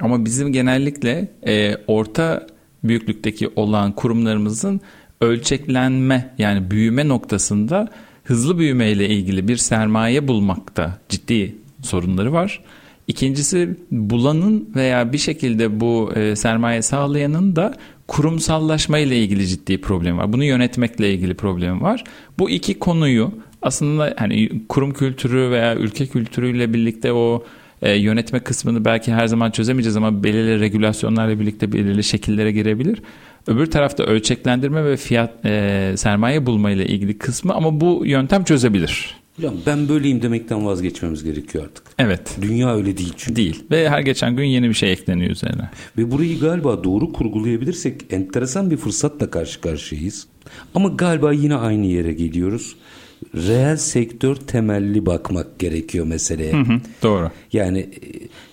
[0.00, 2.46] Ama bizim genellikle e, orta
[2.84, 4.80] büyüklükteki olan kurumlarımızın
[5.20, 7.88] ölçeklenme yani büyüme noktasında
[8.24, 12.60] hızlı büyüme ile ilgili bir sermaye bulmakta ciddi sorunları var.
[13.06, 17.74] İkincisi bulanın veya bir şekilde bu e, sermaye sağlayanın da
[18.08, 20.32] kurumsallaşma ile ilgili ciddi problem var.
[20.32, 22.04] Bunu yönetmekle ilgili problem var.
[22.38, 27.44] Bu iki konuyu aslında hani kurum kültürü veya ülke kültürüyle birlikte o
[27.82, 33.02] e, yönetme kısmını belki her zaman çözemeyeceğiz ama belirli regülasyonlarla birlikte belirli şekillere girebilir.
[33.46, 39.24] Öbür tarafta ölçeklendirme ve fiyat e, sermaye bulma ile ilgili kısmı ama bu yöntem çözebilir.
[39.38, 41.84] Ya ben böyleyim demekten vazgeçmemiz gerekiyor artık.
[41.98, 42.36] Evet.
[42.42, 43.36] Dünya öyle değil çünkü.
[43.36, 43.64] Değil.
[43.70, 45.70] Ve her geçen gün yeni bir şey ekleniyor üzerine.
[45.98, 50.26] Ve burayı galiba doğru kurgulayabilirsek enteresan bir fırsatla karşı karşıyayız.
[50.74, 52.76] Ama galiba yine aynı yere geliyoruz.
[53.34, 56.52] Reel sektör temelli bakmak gerekiyor meseleye.
[56.52, 57.30] Hı hı, doğru.
[57.52, 57.88] Yani e,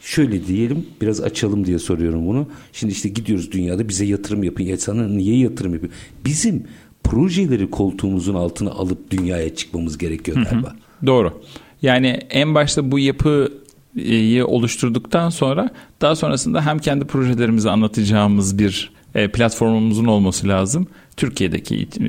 [0.02, 2.48] şöyle diyelim biraz açalım diye soruyorum bunu.
[2.74, 4.64] Şimdi işte gidiyoruz dünyada bize yatırım yapın.
[4.64, 5.94] Ya sana niye yatırım yapıyor?
[6.26, 6.64] Bizim
[7.04, 10.68] projeleri koltuğumuzun altına alıp dünyaya çıkmamız gerekiyor galiba.
[10.68, 11.42] Hı hı, doğru.
[11.82, 15.70] Yani en başta bu yapıyı oluşturduktan sonra
[16.02, 20.88] daha sonrasında hem kendi projelerimizi anlatacağımız bir e, platformumuzun olması lazım.
[21.18, 22.08] Türkiye'deki e,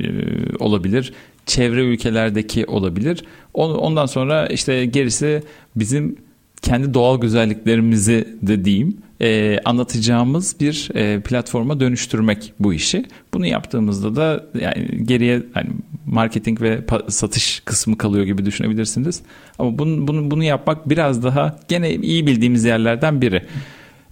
[0.59, 1.13] olabilir,
[1.45, 3.23] çevre ülkelerdeki olabilir.
[3.53, 5.43] Ondan sonra işte gerisi
[5.75, 6.17] bizim
[6.61, 13.05] kendi doğal güzelliklerimizi de diyeyim e, anlatacağımız bir e, platforma dönüştürmek bu işi.
[13.33, 15.69] Bunu yaptığımızda da yani geriye yani
[16.05, 19.21] marketing ve satış kısmı kalıyor gibi düşünebilirsiniz.
[19.59, 23.43] Ama bunu, bunu, bunu yapmak biraz daha gene iyi bildiğimiz yerlerden biri.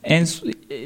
[0.03, 0.27] En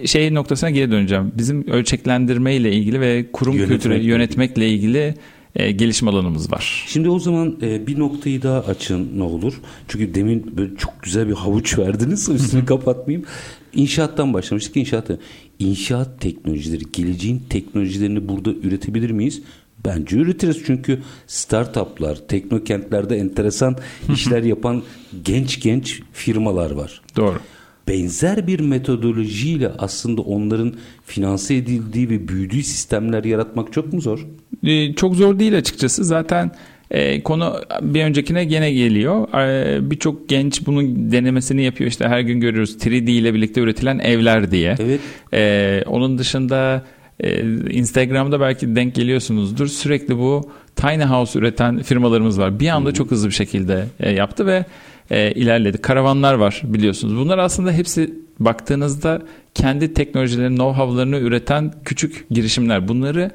[0.05, 1.31] şey noktasına geri döneceğim.
[1.37, 5.15] Bizim ölçeklendirme ile ilgili ve kurum Yönetmek kültürü yönetmekle ilgili
[5.55, 6.85] e, gelişim alanımız var.
[6.87, 9.53] Şimdi o zaman e, bir noktayı daha açın ne olur.
[9.87, 12.29] Çünkü demin böyle çok güzel bir havuç verdiniz.
[12.29, 13.27] Üstünü kapatmayayım.
[13.73, 14.77] İnşaattan başlamıştık.
[14.77, 15.19] İnşaatı.
[15.59, 19.41] İnşaat teknolojileri, geleceğin teknolojilerini burada üretebilir miyiz?
[19.85, 23.77] Bence üretiriz çünkü startuplar, teknokentlerde enteresan
[24.13, 24.83] işler yapan
[25.23, 27.01] genç genç firmalar var.
[27.15, 27.39] Doğru
[27.88, 30.73] benzer bir metodolojiyle aslında onların
[31.05, 34.27] finanse edildiği ve büyüdüğü sistemler yaratmak çok mu zor?
[34.63, 36.03] Ee, çok zor değil açıkçası.
[36.03, 36.51] Zaten
[36.91, 39.33] e, konu bir öncekine gene geliyor.
[39.33, 41.89] E, Birçok genç bunun denemesini yapıyor.
[41.89, 44.75] İşte her gün görüyoruz 3D ile birlikte üretilen evler diye.
[44.79, 44.99] Evet.
[45.33, 46.86] E, onun dışında
[47.19, 49.67] e, Instagram'da belki denk geliyorsunuzdur.
[49.67, 52.59] Sürekli bu tiny house üreten firmalarımız var.
[52.59, 52.95] Bir anda Hı-hı.
[52.95, 54.65] çok hızlı bir şekilde e, yaptı ve
[55.11, 55.77] e, ilerledi.
[55.77, 57.15] Karavanlar var biliyorsunuz.
[57.17, 59.21] Bunlar aslında hepsi baktığınızda
[59.53, 62.87] kendi teknolojilerini, know-how'larını üreten küçük girişimler.
[62.87, 63.31] Bunları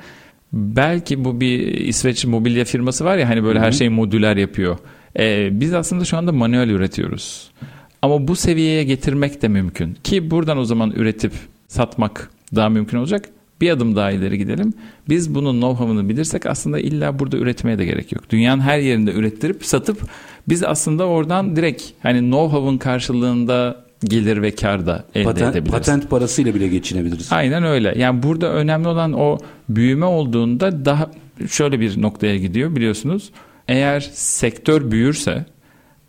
[0.53, 3.67] belki bu bir İsveç mobilya firması var ya hani böyle Hı-hı.
[3.67, 4.79] her şeyi modüler yapıyor.
[5.19, 7.51] E, biz aslında şu anda manuel üretiyoruz.
[8.03, 9.97] Ama bu seviyeye getirmek de mümkün.
[10.05, 11.33] Ki buradan o zaman üretip
[11.69, 13.29] satmak daha mümkün olacak.
[13.61, 14.75] Bir adım daha ileri gidelim.
[15.09, 18.31] Biz bunun know-how'ını bilirsek aslında illa burada üretmeye de gerek yok.
[18.31, 20.01] Dünyanın her yerinde ürettirip satıp
[20.49, 25.73] biz aslında oradan direkt hani know-how'ın karşılığında gelir ve kar da elde patent, edebiliriz.
[25.73, 27.33] Patent parasıyla bile geçinebiliriz.
[27.33, 27.95] Aynen öyle.
[27.97, 29.39] Yani burada önemli olan o
[29.69, 31.11] büyüme olduğunda daha
[31.49, 33.31] şöyle bir noktaya gidiyor biliyorsunuz.
[33.69, 35.47] Eğer sektör büyürse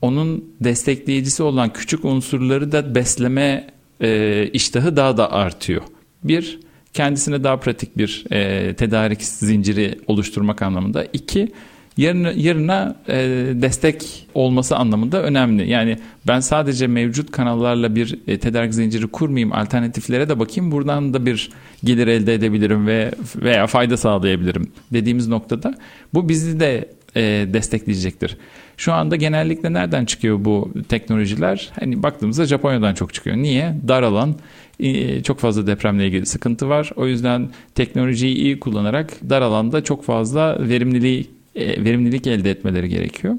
[0.01, 3.67] onun destekleyicisi olan küçük unsurları da besleme
[4.01, 5.81] e, iştahı daha da artıyor.
[6.23, 6.59] Bir,
[6.93, 11.05] kendisine daha pratik bir e, tedarik zinciri oluşturmak anlamında.
[11.13, 11.51] İki,
[11.97, 13.15] yarına, yarına e,
[13.53, 15.69] destek olması anlamında önemli.
[15.69, 20.71] Yani ben sadece mevcut kanallarla bir e, tedarik zinciri kurmayayım, alternatiflere de bakayım.
[20.71, 21.49] Buradan da bir
[21.83, 25.73] gelir elde edebilirim ve veya fayda sağlayabilirim dediğimiz noktada
[26.13, 27.21] bu bizi de e,
[27.53, 28.37] destekleyecektir.
[28.81, 31.71] Şu anda genellikle nereden çıkıyor bu teknolojiler?
[31.79, 33.37] Hani baktığımızda Japonya'dan çok çıkıyor.
[33.37, 33.75] Niye?
[33.87, 34.35] Dar alan,
[34.79, 36.91] e, çok fazla depremle ilgili sıkıntı var.
[36.95, 43.37] O yüzden teknolojiyi iyi kullanarak dar alanda çok fazla verimliliği e, verimlilik elde etmeleri gerekiyor.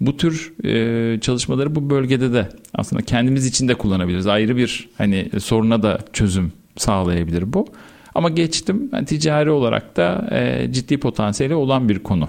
[0.00, 4.26] Bu tür e, çalışmaları bu bölgede de aslında kendimiz için de kullanabiliriz.
[4.26, 7.66] Ayrı bir hani soruna da çözüm sağlayabilir bu.
[8.14, 12.28] Ama geçtim yani ticari olarak da e, ciddi potansiyeli olan bir konu.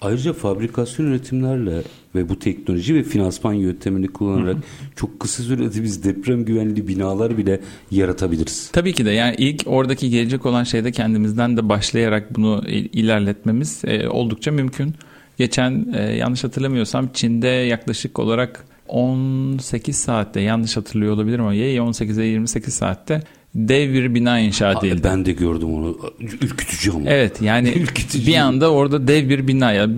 [0.00, 1.82] Ayrıca fabrikasyon üretimlerle
[2.14, 4.62] ve bu teknoloji ve finansman yöntemini kullanarak hı hı.
[4.96, 7.60] çok kısa sürede biz deprem güvenli binalar bile
[7.90, 8.70] yaratabiliriz.
[8.72, 14.08] Tabii ki de yani ilk oradaki gelecek olan şeyde kendimizden de başlayarak bunu ilerletmemiz e,
[14.08, 14.94] oldukça mümkün.
[15.38, 22.24] Geçen e, yanlış hatırlamıyorsam Çin'de yaklaşık olarak 18 saatte yanlış hatırlıyor olabilirim ama ya 18'e
[22.24, 23.22] 28 saatte
[23.54, 25.00] dev bir bina inşa edildi.
[25.04, 25.98] Ben de gördüm onu.
[26.20, 27.10] Ürkütücü ama.
[27.10, 28.26] Evet yani Ürkütücü.
[28.26, 29.88] bir anda orada dev bir bina ya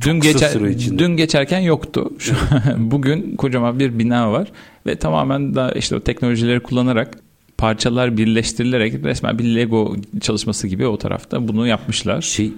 [0.00, 0.52] dün geçer
[0.98, 2.12] dün geçerken yoktu.
[2.18, 2.34] Şu,
[2.76, 4.52] bugün kocaman bir bina var
[4.86, 7.18] ve tamamen da işte o teknolojileri kullanarak
[7.58, 12.22] parçalar birleştirilerek resmen bir Lego çalışması gibi o tarafta bunu yapmışlar.
[12.22, 12.52] Şey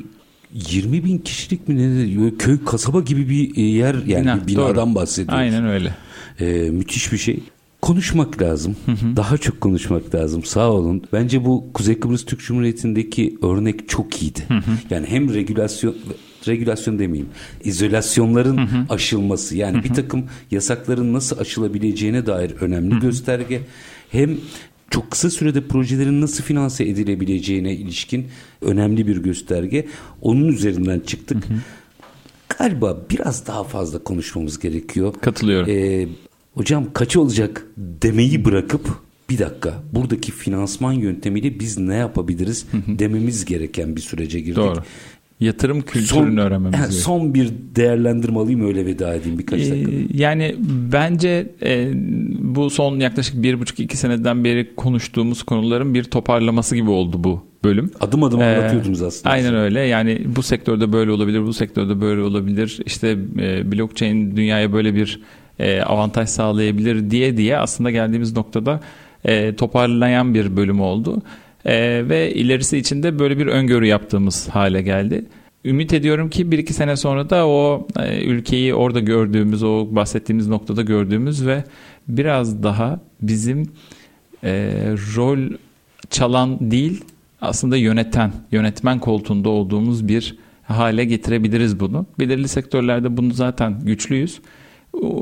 [0.54, 1.76] 20 bin kişilik mi
[2.26, 4.94] ne köy kasaba gibi bir yer yani Bina, bir binadan doğru.
[4.94, 5.38] bahsediyoruz.
[5.40, 5.94] Aynen öyle.
[6.40, 7.40] Ee, müthiş bir şey
[7.84, 8.76] konuşmak lazım.
[8.86, 9.16] Hı hı.
[9.16, 10.44] Daha çok konuşmak lazım.
[10.44, 11.02] Sağ olun.
[11.12, 14.40] Bence bu Kuzey Kıbrıs Türk Cumhuriyeti'ndeki örnek çok iyiydi.
[14.48, 14.70] Hı hı.
[14.90, 15.96] Yani hem regülasyon
[16.48, 17.28] regülasyon demeyeyim.
[17.64, 18.86] İzolasyonların hı hı.
[18.88, 19.84] aşılması yani hı hı.
[19.84, 23.00] bir takım yasakların nasıl aşılabileceğine dair önemli hı hı.
[23.00, 23.60] gösterge.
[24.10, 24.36] Hem
[24.90, 28.26] çok kısa sürede projelerin nasıl finanse edilebileceğine ilişkin
[28.62, 29.86] önemli bir gösterge.
[30.22, 31.44] Onun üzerinden çıktık.
[31.44, 31.58] Hı hı.
[32.58, 35.14] Galiba biraz daha fazla konuşmamız gerekiyor.
[35.20, 35.70] Katılıyorum.
[35.70, 36.08] Ee,
[36.54, 38.88] hocam kaç olacak demeyi bırakıp
[39.30, 44.56] bir dakika buradaki finansman yöntemiyle biz ne yapabiliriz dememiz gereken bir sürece girdik.
[44.56, 44.82] Doğru.
[45.40, 47.02] Yatırım kültürünü son, öğrenmemiz gerekiyor.
[47.02, 49.90] Son bir değerlendirme alayım öyle veda edeyim birkaç ee, dakika.
[50.14, 50.56] Yani
[50.92, 51.90] bence e,
[52.54, 57.44] bu son yaklaşık bir buçuk iki seneden beri konuştuğumuz konuların bir toparlaması gibi oldu bu
[57.64, 57.90] bölüm.
[58.00, 59.30] Adım adım ee, anlatıyordunuz aslında.
[59.30, 59.80] Aynen öyle.
[59.80, 62.80] Yani bu sektörde böyle olabilir, bu sektörde böyle olabilir.
[62.86, 65.20] İşte e, blockchain dünyaya böyle bir
[65.58, 68.80] e, avantaj sağlayabilir diye diye aslında geldiğimiz noktada
[69.24, 71.22] e, toparlayan bir bölüm oldu.
[71.64, 75.24] E, ve ilerisi için de böyle bir öngörü yaptığımız hale geldi.
[75.64, 80.48] Ümit ediyorum ki bir iki sene sonra da o e, ülkeyi orada gördüğümüz, o bahsettiğimiz
[80.48, 81.64] noktada gördüğümüz ve
[82.08, 83.72] biraz daha bizim
[85.16, 85.56] rol
[86.10, 87.04] çalan değil
[87.40, 92.06] aslında yöneten, yönetmen koltuğunda olduğumuz bir hale getirebiliriz bunu.
[92.18, 94.40] Belirli sektörlerde bunu zaten güçlüyüz.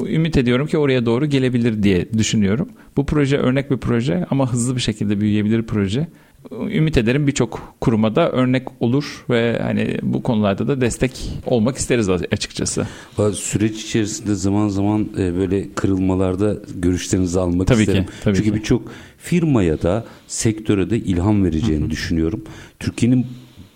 [0.08, 2.68] Ümit ediyorum ki oraya doğru gelebilir diye düşünüyorum.
[2.96, 6.06] Bu proje örnek bir proje ama hızlı bir şekilde büyüyebilir proje.
[6.50, 11.12] Ümit ederim birçok kuruma da örnek olur ve hani bu konularda da destek
[11.46, 12.86] olmak isteriz açıkçası.
[13.32, 18.04] Süreç içerisinde zaman zaman e, böyle kırılmalarda görüşlerinizi almak tabii isterim.
[18.04, 18.82] Ki, tabii Çünkü birçok
[19.18, 21.90] firmaya da sektöre de ilham vereceğini Hı-hı.
[21.90, 22.44] düşünüyorum.
[22.80, 23.26] Türkiye'nin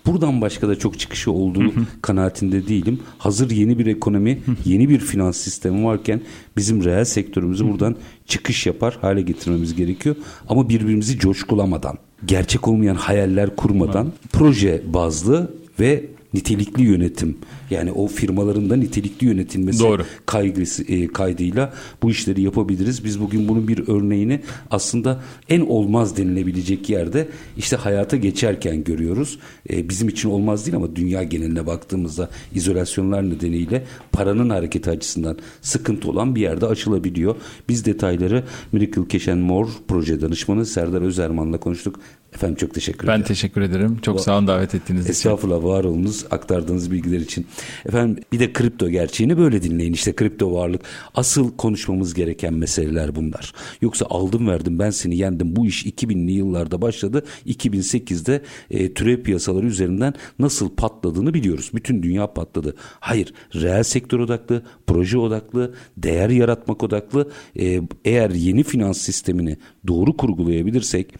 [0.06, 1.84] buradan başka da çok çıkışı olduğu hı hı.
[2.02, 3.00] kanaatinde değilim.
[3.18, 4.56] Hazır yeni bir ekonomi, hı.
[4.64, 6.20] yeni bir finans sistemi varken
[6.56, 7.96] bizim reel sektörümüzü buradan
[8.26, 10.16] çıkış yapar hale getirmemiz gerekiyor.
[10.48, 17.38] Ama birbirimizi coşkulamadan, gerçek olmayan hayaller kurmadan, proje bazlı ve nitelikli yönetim
[17.70, 20.04] yani o firmaların da nitelikli yönetilmesi Doğru.
[20.26, 21.72] kaygısı e, kaydıyla
[22.02, 23.04] bu işleri yapabiliriz.
[23.04, 29.38] Biz bugün bunun bir örneğini aslında en olmaz denilebilecek yerde işte hayata geçerken görüyoruz.
[29.70, 36.10] E, bizim için olmaz değil ama dünya geneline baktığımızda izolasyonlar nedeniyle paranın hareketi açısından sıkıntı
[36.10, 37.36] olan bir yerde açılabiliyor.
[37.68, 42.00] Biz detayları Miracle Cash More proje danışmanı Serdar Özerman'la konuştuk.
[42.36, 43.20] Efendim çok teşekkür ederim.
[43.20, 43.98] Ben teşekkür ederim.
[44.02, 45.12] Çok sağ olun davet ettiğiniz için.
[45.12, 47.46] Estağfurullah var olunuz aktardığınız bilgiler için.
[47.86, 49.92] Efendim bir de kripto gerçeğini böyle dinleyin.
[49.92, 50.82] İşte kripto varlık.
[51.14, 53.52] Asıl konuşmamız gereken meseleler bunlar.
[53.80, 55.56] Yoksa aldım verdim ben seni yendim.
[55.56, 57.24] Bu iş 2000'li yıllarda başladı.
[57.46, 61.70] 2008'de e, türev piyasaları üzerinden nasıl patladığını biliyoruz.
[61.74, 62.74] Bütün dünya patladı.
[63.00, 67.30] Hayır reel sektör odaklı, proje odaklı, değer yaratmak odaklı.
[67.58, 69.56] E, eğer yeni finans sistemini
[69.86, 71.14] doğru kurgulayabilirsek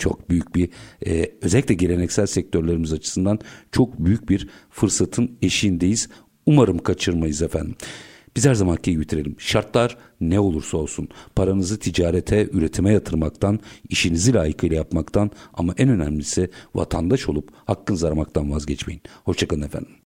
[0.00, 0.68] çok büyük bir
[1.06, 3.38] e, özellikle geleneksel sektörlerimiz açısından
[3.72, 6.08] çok büyük bir fırsatın eşiğindeyiz.
[6.46, 7.74] Umarım kaçırmayız efendim.
[8.36, 9.36] Biz her zamanki gibi bitirelim.
[9.38, 17.28] Şartlar ne olursa olsun paranızı ticarete, üretime yatırmaktan, işinizi layıkıyla yapmaktan ama en önemlisi vatandaş
[17.28, 19.02] olup hakkınızı aramaktan vazgeçmeyin.
[19.24, 19.90] Hoşçakalın efendim.